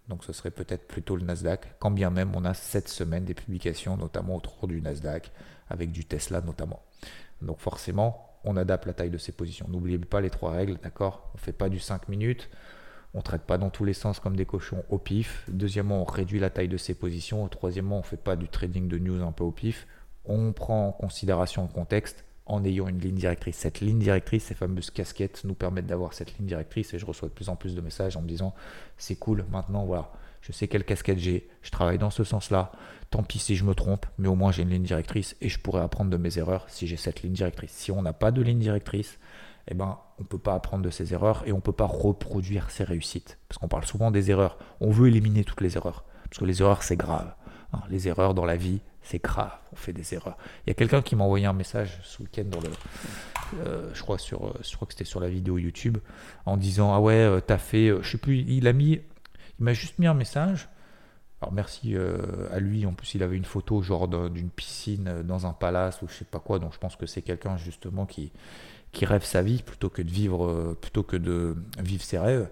Donc 0.08 0.22
ce 0.22 0.32
serait 0.32 0.52
peut-être 0.52 0.86
plutôt 0.86 1.16
le 1.16 1.24
Nasdaq, 1.24 1.74
quand 1.80 1.90
bien 1.90 2.10
même 2.10 2.30
on 2.36 2.44
a 2.44 2.54
cette 2.54 2.88
semaine 2.88 3.24
des 3.24 3.34
publications, 3.34 3.96
notamment 3.96 4.36
autour 4.36 4.68
du 4.68 4.80
Nasdaq, 4.80 5.32
avec 5.68 5.90
du 5.90 6.04
Tesla 6.04 6.40
notamment. 6.40 6.82
Donc 7.42 7.58
forcément, 7.58 8.38
on 8.44 8.56
adapte 8.56 8.86
la 8.86 8.92
taille 8.92 9.10
de 9.10 9.18
ses 9.18 9.32
positions. 9.32 9.66
N'oubliez 9.68 9.98
pas 9.98 10.20
les 10.20 10.30
trois 10.30 10.52
règles, 10.52 10.78
d'accord? 10.80 11.30
On 11.34 11.38
ne 11.38 11.42
fait 11.42 11.52
pas 11.52 11.68
du 11.68 11.80
5 11.80 12.08
minutes, 12.08 12.50
on 13.14 13.18
ne 13.18 13.22
traite 13.22 13.42
pas 13.42 13.58
dans 13.58 13.70
tous 13.70 13.84
les 13.84 13.92
sens 13.92 14.18
comme 14.18 14.36
des 14.36 14.44
cochons 14.44 14.84
au 14.90 14.98
pif. 14.98 15.44
Deuxièmement, 15.48 16.02
on 16.02 16.04
réduit 16.04 16.40
la 16.40 16.50
taille 16.50 16.68
de 16.68 16.76
ses 16.76 16.94
positions. 16.94 17.46
Troisièmement, 17.48 17.96
on 17.96 18.00
ne 18.00 18.04
fait 18.04 18.16
pas 18.16 18.34
du 18.34 18.48
trading 18.48 18.88
de 18.88 18.98
news 18.98 19.22
un 19.22 19.30
peu 19.30 19.44
au 19.44 19.52
pif. 19.52 19.86
On 20.24 20.52
prend 20.52 20.88
en 20.88 20.92
considération 20.92 21.62
le 21.62 21.68
contexte 21.68 22.24
en 22.46 22.64
ayant 22.64 22.88
une 22.88 22.98
ligne 22.98 23.14
directrice. 23.14 23.56
Cette 23.56 23.80
ligne 23.80 24.00
directrice, 24.00 24.44
ces 24.44 24.54
fameuses 24.54 24.90
casquettes 24.90 25.44
nous 25.44 25.54
permettent 25.54 25.86
d'avoir 25.86 26.12
cette 26.12 26.36
ligne 26.36 26.46
directrice 26.46 26.92
et 26.92 26.98
je 26.98 27.06
reçois 27.06 27.28
de 27.28 27.34
plus 27.34 27.48
en 27.48 27.56
plus 27.56 27.74
de 27.74 27.80
messages 27.80 28.16
en 28.16 28.22
me 28.22 28.28
disant 28.28 28.54
c'est 28.98 29.16
cool, 29.16 29.46
maintenant 29.50 29.84
voilà, 29.84 30.10
je 30.42 30.52
sais 30.52 30.68
quelle 30.68 30.84
casquette 30.84 31.18
j'ai, 31.18 31.48
je 31.62 31.70
travaille 31.70 31.98
dans 31.98 32.10
ce 32.10 32.22
sens-là, 32.22 32.72
tant 33.10 33.22
pis 33.22 33.38
si 33.38 33.56
je 33.56 33.64
me 33.64 33.74
trompe, 33.74 34.04
mais 34.18 34.28
au 34.28 34.34
moins 34.34 34.52
j'ai 34.52 34.62
une 34.62 34.70
ligne 34.70 34.82
directrice 34.82 35.36
et 35.40 35.48
je 35.48 35.58
pourrais 35.58 35.80
apprendre 35.80 36.10
de 36.10 36.16
mes 36.18 36.38
erreurs 36.38 36.66
si 36.68 36.86
j'ai 36.86 36.96
cette 36.96 37.22
ligne 37.22 37.32
directrice. 37.32 37.72
Si 37.72 37.90
on 37.90 38.02
n'a 38.02 38.12
pas 38.12 38.30
de 38.30 38.42
ligne 38.42 38.58
directrice, 38.58 39.18
eh 39.68 39.74
ben, 39.74 39.98
on 40.18 40.22
ne 40.22 40.26
peut 40.26 40.38
pas 40.38 40.54
apprendre 40.54 40.84
de 40.84 40.90
ses 40.90 41.14
erreurs 41.14 41.42
et 41.46 41.52
on 41.52 41.56
ne 41.56 41.60
peut 41.60 41.72
pas 41.72 41.86
reproduire 41.86 42.70
ses 42.70 42.84
réussites. 42.84 43.38
Parce 43.48 43.58
qu'on 43.58 43.68
parle 43.68 43.84
souvent 43.84 44.10
des 44.10 44.30
erreurs. 44.30 44.58
On 44.80 44.90
veut 44.90 45.08
éliminer 45.08 45.44
toutes 45.44 45.60
les 45.60 45.76
erreurs. 45.76 46.04
Parce 46.24 46.38
que 46.38 46.44
les 46.44 46.60
erreurs, 46.60 46.82
c'est 46.82 46.96
grave. 46.96 47.34
Hein. 47.72 47.80
les 47.90 48.08
erreurs 48.08 48.34
dans 48.34 48.44
la 48.44 48.56
vie, 48.56 48.80
c'est 49.02 49.22
grave, 49.22 49.52
on 49.72 49.76
fait 49.76 49.92
des 49.92 50.14
erreurs. 50.14 50.36
Il 50.66 50.70
y 50.70 50.72
a 50.72 50.74
quelqu'un 50.74 51.02
qui 51.02 51.14
m'a 51.14 51.24
envoyé 51.24 51.46
un 51.46 51.52
message 51.52 52.00
ce 52.02 52.22
week-end 52.22 52.44
dans 52.44 52.60
le, 52.60 52.70
euh, 53.58 53.90
je 53.92 54.02
crois 54.02 54.18
sur, 54.18 54.46
euh, 54.46 54.52
je 54.62 54.74
crois 54.74 54.86
que 54.86 54.94
c'était 54.94 55.04
sur 55.04 55.20
la 55.20 55.28
vidéo 55.28 55.58
YouTube, 55.58 55.98
en 56.46 56.56
disant 56.56 56.94
ah 56.94 57.00
ouais 57.00 57.14
euh, 57.14 57.40
t'as 57.40 57.58
fait, 57.58 57.92
je 58.02 58.10
sais 58.10 58.18
plus, 58.18 58.38
il 58.38 58.66
a 58.66 58.72
mis, 58.72 58.92
il 58.92 59.64
m'a 59.64 59.74
juste 59.74 59.98
mis 59.98 60.06
un 60.06 60.14
message. 60.14 60.68
Alors 61.42 61.52
merci 61.52 61.94
à 62.52 62.58
lui, 62.58 62.86
en 62.86 62.94
plus 62.94 63.14
il 63.16 63.22
avait 63.22 63.36
une 63.36 63.44
photo 63.44 63.82
genre 63.82 64.08
d'une 64.08 64.48
piscine 64.48 65.22
dans 65.24 65.44
un 65.44 65.52
palace 65.52 66.00
ou 66.00 66.08
je 66.08 66.14
sais 66.14 66.24
pas 66.24 66.38
quoi, 66.38 66.58
donc 66.58 66.72
je 66.72 66.78
pense 66.78 66.96
que 66.96 67.04
c'est 67.04 67.20
quelqu'un 67.20 67.58
justement 67.58 68.06
qui, 68.06 68.32
qui 68.94 69.04
rêve 69.04 69.24
sa 69.24 69.42
vie 69.42 69.62
plutôt 69.62 69.90
que 69.90 70.00
de 70.00 70.10
vivre, 70.10 70.74
plutôt 70.80 71.02
que 71.02 71.16
de 71.16 71.56
vivre 71.78 72.02
ses 72.02 72.18
rêves, 72.18 72.48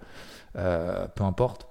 peu 0.55 1.25
importe. 1.25 1.67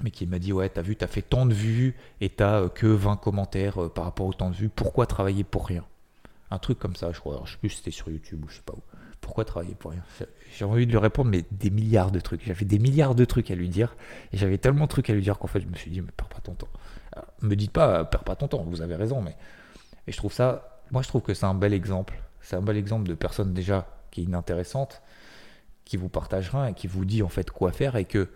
Mais 0.00 0.10
qui 0.10 0.26
m'a 0.26 0.38
dit 0.38 0.52
ouais 0.52 0.68
t'as 0.68 0.82
vu 0.82 0.96
t'as 0.96 1.06
fait 1.06 1.22
tant 1.22 1.46
de 1.46 1.54
vues 1.54 1.96
et 2.20 2.28
t'as 2.28 2.62
euh, 2.62 2.68
que 2.68 2.86
20 2.86 3.16
commentaires 3.16 3.82
euh, 3.82 3.88
par 3.88 4.04
rapport 4.04 4.26
au 4.26 4.32
temps 4.32 4.50
de 4.50 4.56
vues 4.56 4.68
pourquoi 4.68 5.06
travailler 5.06 5.44
pour 5.44 5.66
rien? 5.66 5.84
Un 6.50 6.58
truc 6.58 6.78
comme 6.78 6.96
ça 6.96 7.12
je 7.12 7.20
crois. 7.20 7.34
Alors, 7.34 7.46
je 7.46 7.52
sais 7.52 7.58
plus 7.58 7.70
si 7.70 7.76
c'était 7.78 7.90
sur 7.90 8.10
YouTube 8.10 8.44
ou 8.44 8.48
je 8.48 8.56
sais 8.56 8.62
pas 8.62 8.74
où. 8.74 8.82
Pourquoi 9.20 9.44
travailler 9.44 9.74
pour 9.74 9.92
rien? 9.92 10.02
J'ai 10.56 10.64
envie 10.64 10.86
de 10.86 10.90
lui 10.90 10.98
répondre 10.98 11.30
mais 11.30 11.44
des 11.52 11.70
milliards 11.70 12.10
de 12.10 12.18
trucs. 12.18 12.44
J'avais 12.44 12.64
des 12.64 12.78
milliards 12.78 13.14
de 13.14 13.24
trucs 13.24 13.50
à 13.50 13.54
lui 13.54 13.68
dire 13.68 13.94
et 14.32 14.36
j'avais 14.36 14.58
tellement 14.58 14.84
de 14.84 14.90
trucs 14.90 15.08
à 15.10 15.12
lui 15.12 15.22
dire 15.22 15.38
qu'en 15.38 15.46
fait 15.46 15.60
je 15.60 15.66
me 15.66 15.74
suis 15.74 15.90
dit 15.90 16.00
mais 16.00 16.10
perds 16.16 16.28
pas 16.28 16.40
ton 16.40 16.54
temps. 16.54 16.68
Me 17.42 17.54
dites 17.54 17.72
pas 17.72 18.04
perds 18.04 18.24
pas 18.24 18.36
ton 18.36 18.48
temps 18.48 18.64
vous 18.64 18.82
avez 18.82 18.96
raison 18.96 19.20
mais 19.20 19.36
et 20.06 20.12
je 20.12 20.16
trouve 20.16 20.32
ça 20.32 20.80
moi 20.90 21.02
je 21.02 21.08
trouve 21.08 21.22
que 21.22 21.34
c'est 21.34 21.46
un 21.46 21.54
bel 21.54 21.72
exemple 21.72 22.20
c'est 22.42 22.56
un 22.56 22.62
bel 22.62 22.76
exemple 22.76 23.08
de 23.08 23.14
personne 23.14 23.54
déjà 23.54 23.88
qui 24.10 24.20
est 24.20 24.24
inintéressante 24.24 25.02
qui 25.84 25.96
vous 25.96 26.08
partagera 26.08 26.70
et 26.70 26.74
qui 26.74 26.86
vous 26.86 27.04
dit 27.04 27.22
en 27.22 27.28
fait 27.28 27.50
quoi 27.50 27.72
faire 27.72 27.96
et 27.96 28.04
que 28.04 28.30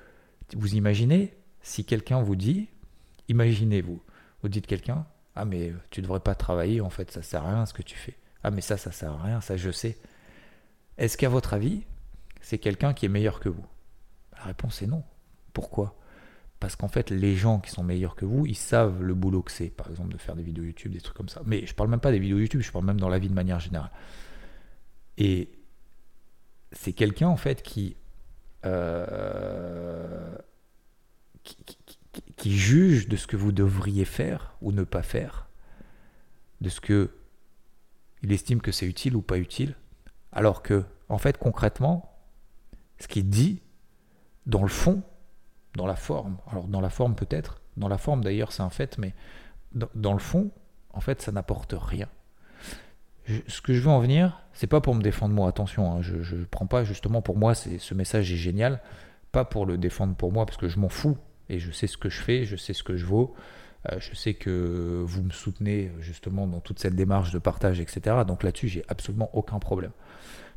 vous 0.56 0.74
imaginez 0.74 1.34
si 1.62 1.84
quelqu'un 1.84 2.22
vous 2.22 2.36
dit, 2.36 2.68
imaginez-vous, 3.28 4.00
vous 4.42 4.48
dites 4.48 4.66
quelqu'un, 4.66 5.06
ah 5.34 5.44
mais 5.44 5.72
tu 5.90 6.02
devrais 6.02 6.20
pas 6.20 6.34
travailler, 6.34 6.80
en 6.80 6.90
fait 6.90 7.10
ça 7.10 7.22
sert 7.22 7.44
à 7.44 7.50
rien 7.50 7.66
ce 7.66 7.74
que 7.74 7.82
tu 7.82 7.96
fais. 7.96 8.16
Ah 8.42 8.50
mais 8.50 8.60
ça, 8.60 8.76
ça 8.76 8.92
sert 8.92 9.12
à 9.12 9.22
rien, 9.22 9.40
ça 9.40 9.56
je 9.56 9.70
sais. 9.70 9.98
Est-ce 10.98 11.16
qu'à 11.18 11.28
votre 11.28 11.54
avis, 11.54 11.82
c'est 12.40 12.58
quelqu'un 12.58 12.94
qui 12.94 13.06
est 13.06 13.08
meilleur 13.08 13.40
que 13.40 13.48
vous? 13.48 13.66
La 14.36 14.44
réponse 14.44 14.82
est 14.82 14.86
non. 14.86 15.02
Pourquoi? 15.52 15.96
Parce 16.58 16.74
qu'en 16.74 16.88
fait, 16.88 17.10
les 17.10 17.36
gens 17.36 17.60
qui 17.60 17.70
sont 17.70 17.82
meilleurs 17.82 18.16
que 18.16 18.24
vous, 18.24 18.46
ils 18.46 18.56
savent 18.56 19.02
le 19.02 19.14
boulot 19.14 19.42
que 19.42 19.52
c'est, 19.52 19.68
par 19.68 19.90
exemple, 19.90 20.12
de 20.12 20.18
faire 20.18 20.34
des 20.34 20.42
vidéos 20.42 20.64
YouTube, 20.64 20.92
des 20.92 21.00
trucs 21.00 21.16
comme 21.16 21.28
ça. 21.28 21.42
Mais 21.44 21.66
je 21.66 21.74
parle 21.74 21.90
même 21.90 22.00
pas 22.00 22.12
des 22.12 22.18
vidéos 22.18 22.38
YouTube, 22.38 22.62
je 22.62 22.72
parle 22.72 22.86
même 22.86 22.98
dans 22.98 23.10
la 23.10 23.18
vie 23.18 23.28
de 23.28 23.34
manière 23.34 23.60
générale. 23.60 23.90
Et 25.18 25.50
c'est 26.72 26.92
quelqu'un, 26.92 27.28
en 27.28 27.36
fait, 27.36 27.62
qui, 27.62 27.96
euh, 28.64 30.34
qui, 32.36 32.56
juge 32.56 33.08
de 33.08 33.16
ce 33.16 33.26
que 33.26 33.36
vous 33.36 33.52
devriez 33.52 34.04
faire 34.04 34.56
ou 34.62 34.72
ne 34.72 34.84
pas 34.84 35.02
faire, 35.02 35.48
de 36.60 36.68
ce 36.68 36.80
que 36.80 37.10
il 38.22 38.32
estime 38.32 38.60
que 38.62 38.72
c'est 38.72 38.86
utile 38.86 39.14
ou 39.14 39.22
pas 39.22 39.38
utile, 39.38 39.76
alors 40.32 40.62
que, 40.62 40.84
en 41.08 41.18
fait, 41.18 41.36
concrètement, 41.38 42.18
ce 42.98 43.08
qu'il 43.08 43.28
dit, 43.28 43.62
dans 44.46 44.62
le 44.62 44.68
fond, 44.68 45.02
dans 45.76 45.86
la 45.86 45.96
forme, 45.96 46.38
alors 46.50 46.64
dans 46.64 46.80
la 46.80 46.90
forme 46.90 47.14
peut-être, 47.14 47.60
dans 47.76 47.88
la 47.88 47.98
forme 47.98 48.24
d'ailleurs 48.24 48.52
c'est 48.52 48.62
un 48.62 48.70
fait, 48.70 48.98
mais 48.98 49.14
dans, 49.94 50.12
le 50.14 50.18
fond, 50.18 50.50
en 50.94 51.00
fait, 51.00 51.20
ça 51.20 51.32
n'apporte 51.32 51.74
rien. 51.78 52.08
ce 53.46 53.60
que 53.60 53.74
je 53.74 53.80
veux 53.80 53.90
en 53.90 54.00
venir, 54.00 54.40
c'est 54.54 54.66
pas 54.66 54.80
pour 54.80 54.94
me 54.94 55.02
défendre 55.02 55.34
moi, 55.34 55.48
attention, 55.48 55.92
hein, 55.92 56.00
je 56.00 56.36
ne 56.36 56.44
prends 56.44 56.66
pas 56.66 56.84
justement 56.84 57.20
pour 57.20 57.36
moi, 57.36 57.54
ce 57.54 57.94
message 57.94 58.32
est 58.32 58.36
génial, 58.36 58.80
pas 59.32 59.44
pour 59.44 59.66
le 59.66 59.76
défendre 59.76 60.14
pour 60.14 60.32
moi, 60.32 60.46
parce 60.46 60.56
que 60.56 60.68
je 60.68 60.78
m'en 60.78 60.88
fous, 60.88 61.18
et 61.48 61.58
je 61.58 61.70
sais 61.70 61.86
ce 61.86 61.96
que 61.96 62.08
je 62.08 62.20
fais, 62.20 62.44
je 62.44 62.56
sais 62.56 62.72
ce 62.72 62.82
que 62.82 62.96
je 62.96 63.04
vaux, 63.04 63.34
euh, 63.90 63.96
je 64.00 64.14
sais 64.14 64.34
que 64.34 65.02
vous 65.04 65.22
me 65.22 65.30
soutenez 65.30 65.92
justement 66.00 66.46
dans 66.46 66.60
toute 66.60 66.78
cette 66.78 66.94
démarche 66.94 67.32
de 67.32 67.38
partage, 67.38 67.80
etc. 67.80 68.16
Donc 68.26 68.42
là-dessus, 68.42 68.68
j'ai 68.68 68.84
absolument 68.88 69.30
aucun 69.32 69.58
problème. 69.58 69.92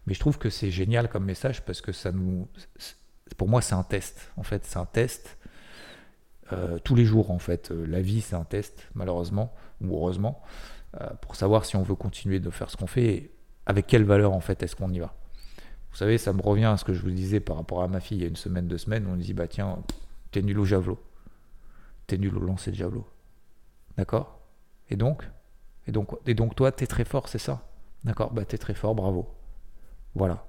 Mais 0.08 0.14
je 0.14 0.20
trouve 0.20 0.38
que 0.38 0.50
c'est 0.50 0.72
génial 0.72 1.10
comme 1.10 1.26
message 1.26 1.64
parce 1.64 1.82
que 1.82 1.92
ça 1.92 2.12
nous. 2.12 2.48
Pour 3.36 3.48
moi, 3.48 3.62
c'est 3.62 3.76
un 3.76 3.84
test. 3.84 4.32
En 4.38 4.44
fait, 4.44 4.66
c'est 4.66 4.78
un 4.78 4.86
test. 4.86 5.38
Euh, 6.52 6.80
tous 6.80 6.96
les 6.96 7.06
jours, 7.06 7.32
en 7.32 7.40
fait. 7.40 7.72
Euh, 7.72 7.86
la 7.86 8.02
vie, 8.02 8.22
c'est 8.22 8.36
un 8.36 8.44
test, 8.44 8.88
malheureusement, 8.96 9.54
ou 9.82 9.96
heureusement, 9.96 10.42
pour 11.22 11.36
savoir 11.36 11.66
si 11.66 11.76
on 11.76 11.84
veut 11.84 11.96
continuer 11.96 12.40
de 12.40 12.50
faire 12.50 12.72
ce 12.72 12.76
qu'on 12.76 12.88
fait 12.88 13.06
et 13.06 13.36
avec 13.68 13.86
quelle 13.86 14.04
valeur, 14.04 14.34
en 14.34 14.40
fait, 14.40 14.64
est-ce 14.64 14.76
qu'on 14.76 14.92
y 14.92 14.98
va. 14.98 15.14
Vous 15.92 15.98
savez, 15.98 16.18
ça 16.18 16.34
me 16.34 16.42
revient 16.42 16.66
à 16.66 16.78
ce 16.78 16.84
que 16.84 16.94
je 16.94 17.02
vous 17.02 17.12
disais 17.12 17.40
par 17.40 17.56
rapport 17.58 17.84
à 17.84 17.88
ma 17.88 18.00
fille 18.00 18.18
il 18.18 18.22
y 18.22 18.26
a 18.26 18.28
une 18.28 18.36
semaine, 18.36 18.68
deux 18.68 18.80
semaines. 18.80 19.06
On 19.08 19.16
dit, 19.16 19.34
bah 19.34 19.48
tiens, 19.48 19.80
t'es 20.32 20.42
nul 20.42 20.58
au 20.60 20.66
javelot. 20.66 21.00
T'es 22.08 22.18
nul 22.18 22.36
au 22.36 22.40
lancer 22.40 22.72
de 22.72 22.76
javelot. 22.76 23.08
D'accord? 23.98 24.40
Et 24.90 24.96
donc? 24.96 25.30
Et 25.88 25.92
donc, 25.92 26.10
et 26.26 26.34
donc 26.34 26.56
toi, 26.56 26.72
t'es 26.72 26.88
très 26.88 27.06
fort, 27.06 27.30
c'est 27.30 27.40
ça? 27.40 27.68
D'accord? 28.04 28.32
Bah 28.32 28.46
t'es 28.46 28.58
très 28.58 28.74
fort, 28.74 28.96
bravo. 28.96 29.30
Voilà. 30.16 30.46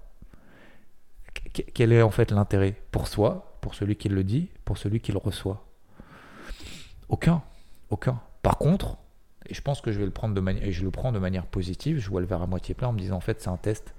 Quel 1.74 1.92
est 1.92 2.02
en 2.02 2.10
fait 2.10 2.30
l'intérêt 2.30 2.74
pour 2.90 3.08
soi, 3.08 3.56
pour 3.60 3.74
celui 3.74 3.96
qui 3.96 4.08
le 4.08 4.24
dit, 4.24 4.50
pour 4.64 4.78
celui 4.78 5.00
qui 5.00 5.12
le 5.12 5.18
reçoit? 5.18 5.66
Aucun. 7.08 7.42
Aucun. 7.90 8.20
Par 8.42 8.58
contre, 8.58 8.96
et 9.46 9.54
je 9.54 9.62
pense 9.62 9.80
que 9.80 9.90
je 9.90 9.98
vais 9.98 10.04
le 10.04 10.12
prendre 10.12 10.34
de 10.34 10.40
manière, 10.40 10.62
de 10.64 11.18
manière 11.18 11.46
positive, 11.46 11.98
je 11.98 12.08
vois 12.08 12.20
le 12.20 12.26
verre 12.26 12.42
à 12.42 12.46
moitié 12.46 12.74
plein 12.74 12.88
en 12.88 12.92
me 12.92 12.98
disant 12.98 13.16
en 13.16 13.20
fait 13.20 13.40
c'est 13.40 13.48
un 13.48 13.56
test 13.56 13.94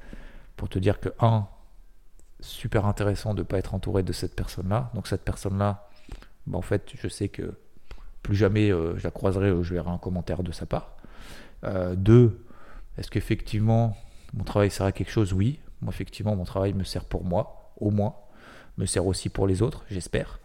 pour 0.56 0.70
te 0.70 0.80
dire 0.80 1.00
que 1.00 1.10
un, 1.20 1.48
super 2.40 2.86
intéressant 2.86 3.34
de 3.34 3.40
ne 3.40 3.44
pas 3.44 3.58
être 3.58 3.74
entouré 3.74 4.04
de 4.04 4.14
cette 4.14 4.36
personne-là. 4.36 4.92
Donc 4.94 5.08
cette 5.08 5.24
personne-là, 5.24 5.90
bah, 6.48 6.58
en 6.58 6.62
fait, 6.62 6.92
je 6.96 7.08
sais 7.08 7.30
que 7.30 7.54
plus 8.24 8.36
jamais 8.36 8.72
euh, 8.72 8.98
je 8.98 9.04
la 9.04 9.12
croiserai, 9.12 9.52
je 9.64 9.74
verrai 9.74 9.90
un 9.90 9.98
commentaire 9.98 10.44
de 10.44 10.52
sa 10.52 10.66
part. 10.66 10.96
Euh, 11.64 11.96
deux, 11.96 12.46
est-ce 12.98 13.10
qu'effectivement 13.10 13.96
mon 14.34 14.44
travail 14.44 14.72
sert 14.72 14.86
à 14.86 14.92
quelque 14.92 15.12
chose? 15.12 15.34
Oui. 15.34 15.60
Moi, 15.82 15.92
effectivement, 15.92 16.36
mon 16.36 16.44
travail 16.44 16.74
me 16.74 16.84
sert 16.84 17.06
pour 17.06 17.24
moi, 17.24 17.74
au 17.78 17.92
moins. 17.92 18.16
Me 18.78 18.86
sert 18.86 19.06
aussi 19.06 19.30
pour 19.30 19.48
les 19.48 19.62
autres, 19.62 19.84
j'espère. 19.90 20.40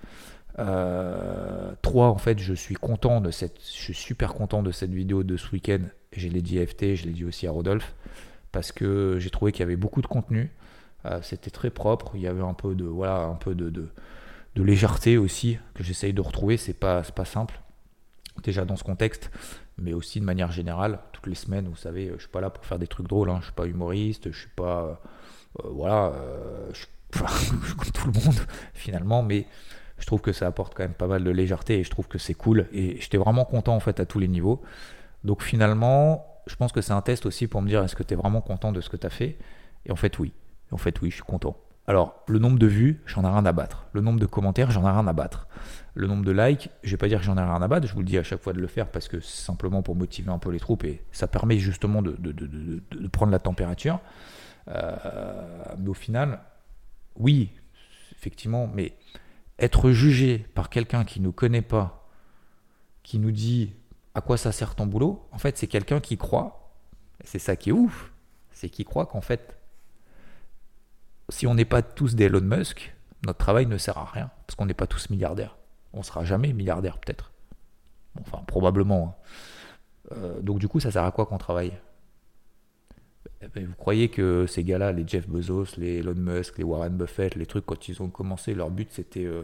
Euh, 0.59 1.73
trois, 1.83 2.09
en 2.09 2.19
fait, 2.19 2.39
je 2.39 2.55
suis 2.55 2.75
content 2.75 3.21
de 3.21 3.31
cette, 3.31 3.61
je 3.61 3.83
suis 3.83 3.95
super 3.95 4.35
content 4.35 4.63
de 4.63 4.71
cette 4.71 4.93
vidéo 4.93 5.23
de 5.23 5.37
ce 5.37 5.51
week-end. 5.53 5.81
Je 6.13 6.29
l'ai 6.29 6.43
dit 6.43 6.59
à 6.59 6.67
FT, 6.67 6.97
je 6.97 7.05
l'ai 7.05 7.13
dit 7.13 7.25
aussi 7.25 7.47
à 7.47 7.51
Rodolphe, 7.51 7.95
parce 8.53 8.73
que 8.73 9.19
j'ai 9.21 9.31
trouvé 9.31 9.53
qu'il 9.53 9.61
y 9.61 9.65
avait 9.65 9.77
beaucoup 9.77 10.03
de 10.03 10.07
contenu. 10.07 10.51
C'était 11.23 11.51
très 11.51 11.71
propre. 11.71 12.13
Il 12.17 12.21
y 12.21 12.27
avait 12.27 12.43
un 12.43 12.55
peu 12.55 12.75
de, 12.75 12.85
voilà, 12.85 13.23
un 13.23 13.37
peu 13.37 13.55
de, 13.55 13.71
de, 13.71 13.89
de 14.57 14.63
légèreté 14.65 15.19
aussi 15.19 15.57
que 15.75 15.85
j'essaye 15.85 16.13
de 16.13 16.21
retrouver. 16.21 16.57
C'est 16.57 16.73
pas, 16.73 17.03
pas 17.03 17.25
simple 17.25 17.61
déjà 18.43 18.65
dans 18.65 18.77
ce 18.77 18.85
contexte, 18.85 19.31
mais 19.79 19.93
aussi 19.93 20.21
de 20.21 20.25
manière 20.25 20.53
générale, 20.53 21.01
toutes 21.13 21.27
les 21.27 21.35
semaines, 21.35 21.69
vous 21.69 21.77
savez, 21.77 22.13
je 22.15 22.21
suis 22.21 22.29
pas 22.29 22.41
là 22.41 22.51
pour 22.51 22.65
faire 22.65 22.79
des 22.79 22.87
trucs 22.87 23.09
drôles, 23.09 23.31
hein. 23.31 23.39
je 23.41 23.47
suis 23.47 23.55
pas 23.55 23.67
humoriste, 23.67 24.31
je 24.31 24.39
suis 24.39 24.51
pas, 24.55 24.83
euh, 24.85 24.95
voilà, 25.65 26.13
euh, 26.15 26.71
je, 26.73 26.87
comme 27.19 27.91
tout 27.93 28.07
le 28.07 28.13
monde 28.13 28.41
finalement, 28.75 29.23
mais 29.23 29.47
je 29.99 30.07
trouve 30.07 30.21
que 30.21 30.33
ça 30.33 30.47
apporte 30.47 30.75
quand 30.75 30.83
même 30.83 30.95
pas 30.95 31.07
mal 31.07 31.25
de 31.25 31.31
légèreté 31.31 31.79
et 31.79 31.85
je 31.85 31.91
trouve 31.91 32.09
que 32.09 32.19
c'est 32.19 32.35
cool 32.35 32.67
et 32.73 33.01
j'étais 33.01 33.17
vraiment 33.17 33.45
content 33.45 33.75
en 33.75 33.81
fait 33.81 34.01
à 34.01 34.07
tous 34.07 34.19
les 34.19 34.29
niveaux. 34.29 34.63
Donc 35.25 35.43
finalement, 35.43 36.27
je 36.47 36.57
pense 36.57 36.73
que 36.73 36.81
c'est 36.81 36.93
un 36.93 37.03
test 37.03 37.27
aussi 37.27 37.47
pour 37.47 37.63
me 37.63 37.69
dire 37.69 37.83
est-ce 37.83 37.97
que 37.97 38.03
tu 38.03 38.15
es 38.15 38.17
vraiment 38.17 38.41
content 38.41 38.73
de 38.73 38.81
ce 38.81 38.91
que 38.91 38.97
tu 38.97 39.07
as 39.07 39.11
fait? 39.11 39.39
Et 39.87 39.93
en 39.93 39.97
fait 39.97 40.19
oui, 40.19 40.33
en 40.71 40.77
fait 40.77 41.01
oui, 41.01 41.11
je 41.11 41.17
suis 41.17 41.25
content. 41.25 41.57
Alors, 41.89 42.25
le 42.27 42.41
nombre 42.41 42.59
de 42.59 42.67
vues, 42.67 43.01
j'en 43.07 43.23
ai 43.23 43.29
rien 43.29 43.47
à 43.47 43.53
battre. 43.53 43.87
Le 43.93 44.01
nombre 44.01 44.19
de 44.19 44.27
commentaires, 44.27 44.73
j'en 44.73 44.83
ai 44.87 44.91
rien 44.91 45.07
à 45.07 45.13
battre. 45.13 45.47
Le 45.95 46.09
nombre 46.09 46.25
de 46.25 46.33
likes, 46.33 46.69
je 46.83 46.91
vais 46.91 46.97
pas 46.97 47.07
dire 47.07 47.21
que 47.21 47.25
j'en 47.25 47.37
ai 47.37 47.43
rien 47.43 47.63
à 47.63 47.69
battre, 47.69 47.87
je 47.87 47.93
vous 47.93 48.01
le 48.01 48.05
dis 48.05 48.19
à 48.19 48.25
chaque 48.25 48.43
fois 48.43 48.53
de 48.53 48.61
le 48.61 48.67
faire 48.67 48.89
parce 48.89 49.09
que 49.09 49.21
c'est 49.21 49.45
simplement 49.45 49.83
pour 49.83 49.95
motiver 49.95 50.31
un 50.31 50.39
peu 50.39 50.51
les 50.51 50.59
troupes 50.59 50.85
et 50.85 51.03
ça 51.13 51.29
permet 51.29 51.59
justement 51.59 52.03
de, 52.03 52.17
prendre 53.13 53.31
la 53.31 53.39
température. 53.39 54.01
Euh, 54.69 55.65
mais 55.79 55.89
au 55.89 55.95
final, 55.95 56.41
oui, 57.17 57.51
effectivement, 58.13 58.67
mais 58.67 58.97
être 59.59 59.91
jugé 59.91 60.39
par 60.55 60.71
quelqu'un 60.71 61.05
qui 61.05 61.21
ne 61.21 61.27
nous 61.27 61.33
connaît 61.33 61.63
pas, 61.63 62.09
qui 63.03 63.19
nous 63.19 63.31
dit 63.31 63.73
à 64.15 64.21
quoi 64.21 64.37
ça 64.37 64.53
sert 64.53 64.75
ton 64.75 64.87
boulot, 64.87 65.29
en 65.33 65.39
fait, 65.39 65.57
c'est 65.57 65.67
quelqu'un 65.67 66.01
qui 66.01 66.17
croit, 66.17 66.73
c'est 67.25 67.39
ça 67.39 67.57
qui 67.57 67.71
est 67.71 67.73
ouf, 67.73 68.13
c'est 68.51 68.69
qui 68.69 68.85
croit 68.85 69.07
qu'en 69.07 69.21
fait, 69.21 69.57
si 71.29 71.47
on 71.47 71.55
n'est 71.55 71.65
pas 71.65 71.83
tous 71.83 72.15
des 72.15 72.25
Elon 72.25 72.41
Musk, 72.41 72.95
notre 73.25 73.39
travail 73.39 73.67
ne 73.67 73.79
sert 73.79 73.99
à 73.99 74.05
rien, 74.05 74.31
parce 74.47 74.57
qu'on 74.57 74.67
n'est 74.67 74.75
pas 74.75 74.87
tous 74.87 75.11
milliardaires. 75.11 75.57
On 75.93 76.03
sera 76.03 76.25
jamais 76.25 76.53
milliardaire 76.53 76.99
peut-être. 76.99 77.33
Enfin, 78.21 78.43
probablement. 78.47 79.19
Hein. 80.13 80.17
Euh, 80.17 80.41
donc 80.41 80.59
du 80.59 80.69
coup, 80.69 80.81
ça 80.81 80.91
sert 80.91 81.05
à 81.05 81.13
quoi 81.13 81.27
qu'on 81.27 81.39
travaille? 81.39 81.73
Eh 83.43 83.49
ben, 83.49 83.67
Vous 83.67 83.75
croyez 83.75 84.09
que 84.09 84.47
ces 84.47 84.65
gars-là, 84.65 84.93
les 84.93 85.07
Jeff 85.07 85.29
Bezos, 85.29 85.77
les 85.77 85.99
Elon 85.99 86.15
Musk, 86.15 86.59
les 86.59 86.65
Warren 86.65 86.97
Buffett, 86.97 87.35
les 87.35 87.47
trucs, 87.47 87.67
quand 87.67 87.89
ils 87.89 88.03
ont 88.03 88.09
commencé, 88.09 88.55
leur 88.55 88.71
but 88.71 88.89
c'était... 88.91 89.25
Euh, 89.25 89.43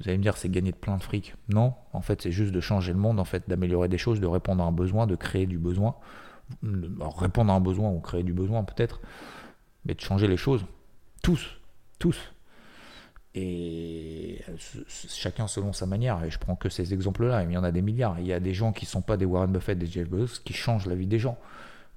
vous 0.00 0.08
allez 0.08 0.18
me 0.18 0.22
dire, 0.22 0.36
c'est 0.36 0.48
gagner 0.48 0.70
de 0.70 0.76
plein 0.76 0.96
de 0.96 1.02
fric. 1.02 1.34
Non, 1.48 1.74
en 1.92 2.00
fait, 2.02 2.22
c'est 2.22 2.30
juste 2.30 2.52
de 2.52 2.60
changer 2.60 2.92
le 2.92 2.98
monde, 2.98 3.18
en 3.18 3.24
fait, 3.24 3.48
d'améliorer 3.48 3.88
des 3.88 3.98
choses, 3.98 4.20
de 4.20 4.26
répondre 4.26 4.62
à 4.62 4.66
un 4.66 4.72
besoin, 4.72 5.08
de 5.08 5.16
créer 5.16 5.46
du 5.46 5.58
besoin. 5.58 5.96
Répondre 6.62 7.52
à 7.52 7.56
un 7.56 7.60
besoin 7.60 7.90
ou 7.90 7.98
créer 7.98 8.22
du 8.22 8.32
besoin 8.32 8.62
peut-être, 8.62 9.00
mais 9.84 9.94
de 9.94 10.00
changer 10.00 10.28
les 10.28 10.36
choses. 10.36 10.64
Tous, 11.20 11.58
tous. 11.98 12.32
Et 13.34 14.40
chacun 14.88 15.46
selon 15.46 15.72
sa 15.72 15.86
manière. 15.86 16.22
Et 16.24 16.30
je 16.30 16.38
prends 16.38 16.56
que 16.56 16.68
ces 16.68 16.94
exemples-là. 16.94 17.42
Il 17.42 17.52
y 17.52 17.56
en 17.56 17.64
a 17.64 17.72
des 17.72 17.82
milliards. 17.82 18.18
Il 18.20 18.26
y 18.26 18.32
a 18.32 18.40
des 18.40 18.54
gens 18.54 18.72
qui 18.72 18.84
ne 18.84 18.88
sont 18.88 19.02
pas 19.02 19.16
des 19.16 19.24
Warren 19.24 19.52
Buffett, 19.52 19.78
des 19.78 19.86
Jeff 19.86 20.08
Bezos, 20.08 20.40
qui 20.44 20.52
changent 20.52 20.86
la 20.86 20.94
vie 20.94 21.06
des 21.06 21.18
gens. 21.18 21.38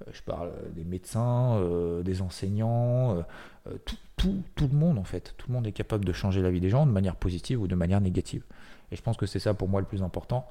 Euh, 0.02 0.12
je 0.14 0.22
parle 0.22 0.52
des 0.74 0.84
médecins, 0.84 1.56
euh, 1.56 2.04
des 2.04 2.22
enseignants, 2.22 3.24
euh, 3.68 3.78
tout, 3.86 4.44
tout, 4.56 4.68
le 4.68 4.78
monde 4.78 4.98
en 4.98 5.04
fait. 5.04 5.34
Tout 5.38 5.48
le 5.50 5.54
monde 5.54 5.68
est 5.68 5.72
capable 5.72 6.06
de 6.06 6.14
changer 6.14 6.42
la 6.42 6.52
vie 6.52 6.60
des 6.60 6.70
gens 6.70 6.86
de 6.86 6.92
manière 6.92 7.16
positive 7.16 7.62
ou 7.62 7.68
de 7.68 7.76
manière 7.76 8.02
négative. 8.02 8.44
Et 8.92 8.96
je 8.96 9.02
pense 9.02 9.18
que 9.18 9.26
c'est 9.26 9.40
ça 9.40 9.54
pour 9.54 9.70
moi 9.70 9.82
le 9.82 9.88
plus 9.88 10.04
important. 10.04 10.48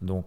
Donc 0.00 0.26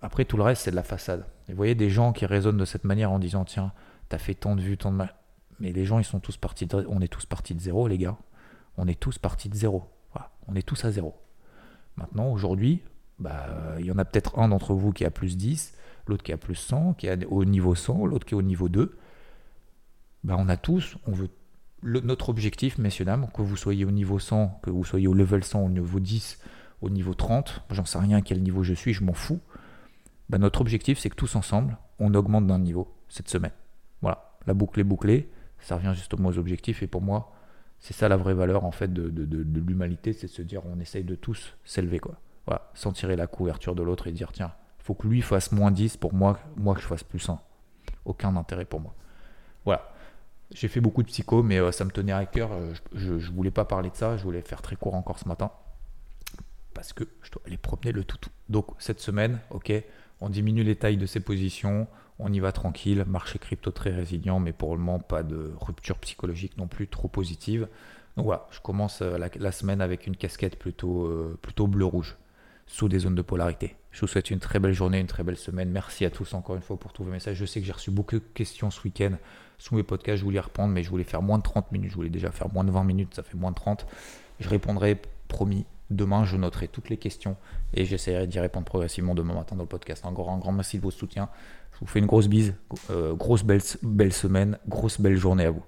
après 0.00 0.24
tout 0.24 0.38
le 0.38 0.42
reste 0.42 0.62
c'est 0.62 0.70
de 0.70 0.76
la 0.76 0.82
façade. 0.82 1.26
Et 1.48 1.52
vous 1.52 1.56
voyez 1.56 1.74
des 1.74 1.90
gens 1.90 2.12
qui 2.12 2.24
raisonnent 2.24 2.56
de 2.56 2.64
cette 2.64 2.84
manière 2.84 3.10
en 3.10 3.18
disant 3.18 3.44
tiens, 3.44 3.72
t'as 4.08 4.16
fait 4.18 4.34
tant 4.34 4.56
de 4.56 4.62
vues, 4.62 4.78
tant 4.78 4.92
de 4.92 4.96
mal. 4.96 5.14
Mais 5.58 5.72
les 5.72 5.84
gens, 5.84 5.98
ils 5.98 6.04
sont 6.04 6.20
tous 6.20 6.38
partis 6.38 6.64
de, 6.64 6.86
on 6.88 7.02
est 7.02 7.08
tous 7.08 7.26
partis 7.26 7.54
de 7.54 7.60
zéro, 7.60 7.86
les 7.86 7.98
gars. 7.98 8.16
On 8.78 8.86
est 8.88 8.98
tous 8.98 9.18
partis 9.18 9.50
de 9.50 9.54
zéro. 9.54 9.90
On 10.48 10.54
est 10.56 10.66
tous 10.66 10.84
à 10.86 10.90
zéro. 10.90 11.14
Maintenant, 11.96 12.32
aujourd'hui, 12.32 12.82
bah, 13.18 13.46
il 13.78 13.84
y 13.84 13.92
en 13.92 13.98
a 13.98 14.04
peut-être 14.04 14.38
un 14.38 14.48
d'entre 14.48 14.74
vous 14.74 14.92
qui 14.92 15.04
a 15.04 15.10
plus 15.10 15.36
10, 15.36 15.74
l'autre 16.10 16.22
qui 16.22 16.32
a 16.32 16.36
plus 16.36 16.54
100, 16.54 16.94
qui 16.94 17.06
est 17.06 17.24
au 17.26 17.44
niveau 17.44 17.74
100, 17.74 18.06
l'autre 18.06 18.26
qui 18.26 18.34
est 18.34 18.36
au 18.36 18.42
niveau 18.42 18.68
2. 18.68 18.96
Bah, 20.24 20.36
on 20.38 20.48
a 20.48 20.56
tous, 20.56 20.96
on 21.06 21.12
veut 21.12 21.28
notre 21.82 22.28
objectif, 22.28 22.76
messieurs, 22.76 23.06
dames, 23.06 23.28
que 23.32 23.40
vous 23.40 23.56
soyez 23.56 23.86
au 23.86 23.90
niveau 23.90 24.18
100, 24.18 24.60
que 24.62 24.68
vous 24.68 24.84
soyez 24.84 25.08
au 25.08 25.14
level 25.14 25.42
100, 25.42 25.64
au 25.64 25.70
niveau 25.70 25.98
10, 25.98 26.38
au 26.82 26.90
niveau 26.90 27.14
30, 27.14 27.62
j'en 27.70 27.86
sais 27.86 27.98
rien 27.98 28.18
à 28.18 28.20
quel 28.20 28.42
niveau 28.42 28.62
je 28.62 28.74
suis, 28.74 28.92
je 28.92 29.02
m'en 29.02 29.14
fous. 29.14 29.40
Bah, 30.28 30.36
notre 30.36 30.60
objectif, 30.60 30.98
c'est 30.98 31.08
que 31.08 31.16
tous 31.16 31.36
ensemble, 31.36 31.78
on 31.98 32.12
augmente 32.14 32.46
d'un 32.46 32.58
niveau 32.58 32.94
cette 33.08 33.30
semaine. 33.30 33.52
Voilà, 34.02 34.36
la 34.46 34.52
boucle 34.52 34.78
est 34.80 34.84
bouclée 34.84 35.30
ça 35.60 35.76
revient 35.76 35.92
justement 35.94 36.28
aux 36.28 36.38
objectifs. 36.38 36.82
Et 36.82 36.86
pour 36.86 37.02
moi, 37.02 37.32
c'est 37.78 37.94
ça 37.94 38.08
la 38.08 38.16
vraie 38.16 38.34
valeur 38.34 38.64
en 38.64 38.70
fait 38.70 38.92
de, 38.92 39.08
de, 39.08 39.60
l'humanité, 39.60 40.12
c'est 40.12 40.26
de 40.26 40.32
se 40.32 40.42
dire 40.42 40.62
on 40.66 40.80
essaye 40.80 41.04
de 41.04 41.14
tous 41.14 41.56
s'élever 41.64 41.98
quoi. 41.98 42.20
Voilà, 42.46 42.70
sans 42.74 42.92
tirer 42.92 43.16
la 43.16 43.26
couverture 43.26 43.74
de 43.74 43.82
l'autre 43.82 44.06
et 44.06 44.12
dire 44.12 44.32
tiens, 44.32 44.52
faut 44.82 44.94
que 44.94 45.06
lui 45.06 45.22
fasse 45.22 45.52
moins 45.52 45.70
10 45.70 45.96
pour 45.96 46.14
moi, 46.14 46.38
moi 46.56 46.74
que 46.74 46.80
je 46.80 46.86
fasse 46.86 47.04
plus 47.04 47.28
1. 47.28 47.38
Aucun 48.04 48.34
intérêt 48.36 48.64
pour 48.64 48.80
moi. 48.80 48.94
Voilà. 49.64 49.92
J'ai 50.52 50.68
fait 50.68 50.80
beaucoup 50.80 51.02
de 51.02 51.08
psycho, 51.08 51.42
mais 51.42 51.58
euh, 51.58 51.70
ça 51.70 51.84
me 51.84 51.90
tenait 51.90 52.12
à 52.12 52.26
cœur. 52.26 52.50
Euh, 52.52 52.72
je, 52.94 53.12
ne 53.12 53.18
voulais 53.18 53.50
pas 53.50 53.64
parler 53.64 53.90
de 53.90 53.94
ça. 53.94 54.16
Je 54.16 54.24
voulais 54.24 54.42
faire 54.42 54.62
très 54.62 54.76
court 54.76 54.94
encore 54.94 55.18
ce 55.18 55.28
matin. 55.28 55.52
Parce 56.74 56.92
que 56.92 57.04
je 57.22 57.30
dois 57.30 57.42
aller 57.46 57.56
promener 57.56 57.92
le 57.92 58.04
toutou. 58.04 58.30
Donc, 58.48 58.66
cette 58.78 59.00
semaine, 59.00 59.38
ok, 59.50 59.72
on 60.20 60.28
diminue 60.28 60.64
les 60.64 60.76
tailles 60.76 60.96
de 60.96 61.06
ses 61.06 61.20
positions. 61.20 61.86
On 62.18 62.32
y 62.32 62.40
va 62.40 62.52
tranquille. 62.52 63.04
Marché 63.06 63.38
crypto 63.38 63.70
très 63.70 63.90
résilient, 63.90 64.40
mais 64.40 64.52
pour 64.52 64.74
le 64.74 64.80
moment, 64.80 64.98
pas 64.98 65.22
de 65.22 65.52
rupture 65.60 65.98
psychologique 65.98 66.56
non 66.56 66.66
plus 66.66 66.88
trop 66.88 67.08
positive. 67.08 67.68
Donc 68.16 68.26
voilà, 68.26 68.48
je 68.50 68.60
commence 68.60 69.02
euh, 69.02 69.18
la, 69.18 69.52
semaine 69.52 69.80
avec 69.80 70.06
une 70.06 70.16
casquette 70.16 70.58
plutôt, 70.58 71.36
plutôt 71.42 71.68
bleu-rouge, 71.68 72.16
sous 72.66 72.88
des 72.88 73.00
zones 73.00 73.14
de 73.14 73.22
polarité. 73.22 73.76
Je 73.92 74.00
vous 74.00 74.06
souhaite 74.06 74.30
une 74.30 74.38
très 74.38 74.58
belle 74.58 74.72
journée, 74.72 75.00
une 75.00 75.06
très 75.06 75.24
belle 75.24 75.36
semaine. 75.36 75.70
Merci 75.70 76.04
à 76.04 76.10
tous 76.10 76.34
encore 76.34 76.56
une 76.56 76.62
fois 76.62 76.78
pour 76.78 76.92
tous 76.92 77.04
vos 77.04 77.10
messages. 77.10 77.36
Je 77.36 77.44
sais 77.44 77.60
que 77.60 77.66
j'ai 77.66 77.72
reçu 77.72 77.90
beaucoup 77.90 78.16
de 78.16 78.24
questions 78.34 78.70
ce 78.70 78.80
week-end 78.82 79.16
sous 79.60 79.74
mes 79.74 79.82
podcasts, 79.82 80.18
je 80.18 80.24
voulais 80.24 80.40
reprendre, 80.40 80.72
mais 80.72 80.82
je 80.82 80.90
voulais 80.90 81.04
faire 81.04 81.22
moins 81.22 81.38
de 81.38 81.42
30 81.42 81.70
minutes. 81.70 81.90
Je 81.90 81.96
voulais 81.96 82.08
déjà 82.08 82.30
faire 82.30 82.50
moins 82.52 82.64
de 82.64 82.70
20 82.70 82.82
minutes, 82.82 83.14
ça 83.14 83.22
fait 83.22 83.36
moins 83.36 83.50
de 83.50 83.56
30. 83.56 83.86
Je 84.40 84.48
répondrai, 84.48 85.00
promis, 85.28 85.66
demain, 85.90 86.24
je 86.24 86.36
noterai 86.36 86.66
toutes 86.66 86.88
les 86.88 86.96
questions 86.96 87.36
et 87.74 87.84
j'essaierai 87.84 88.26
d'y 88.26 88.40
répondre 88.40 88.64
progressivement 88.64 89.14
demain 89.14 89.34
matin 89.34 89.56
dans 89.56 89.62
le 89.62 89.68
podcast. 89.68 90.04
Encore 90.06 90.30
un 90.30 90.38
grand 90.38 90.52
merci 90.52 90.78
de 90.78 90.82
votre 90.82 90.96
soutien. 90.96 91.28
Je 91.74 91.80
vous 91.80 91.86
fais 91.86 91.98
une 91.98 92.06
grosse 92.06 92.28
bise, 92.28 92.54
euh, 92.90 93.14
grosse 93.14 93.44
belle, 93.44 93.60
belle 93.82 94.14
semaine, 94.14 94.58
grosse 94.66 94.98
belle 94.98 95.16
journée 95.16 95.44
à 95.44 95.50
vous. 95.50 95.64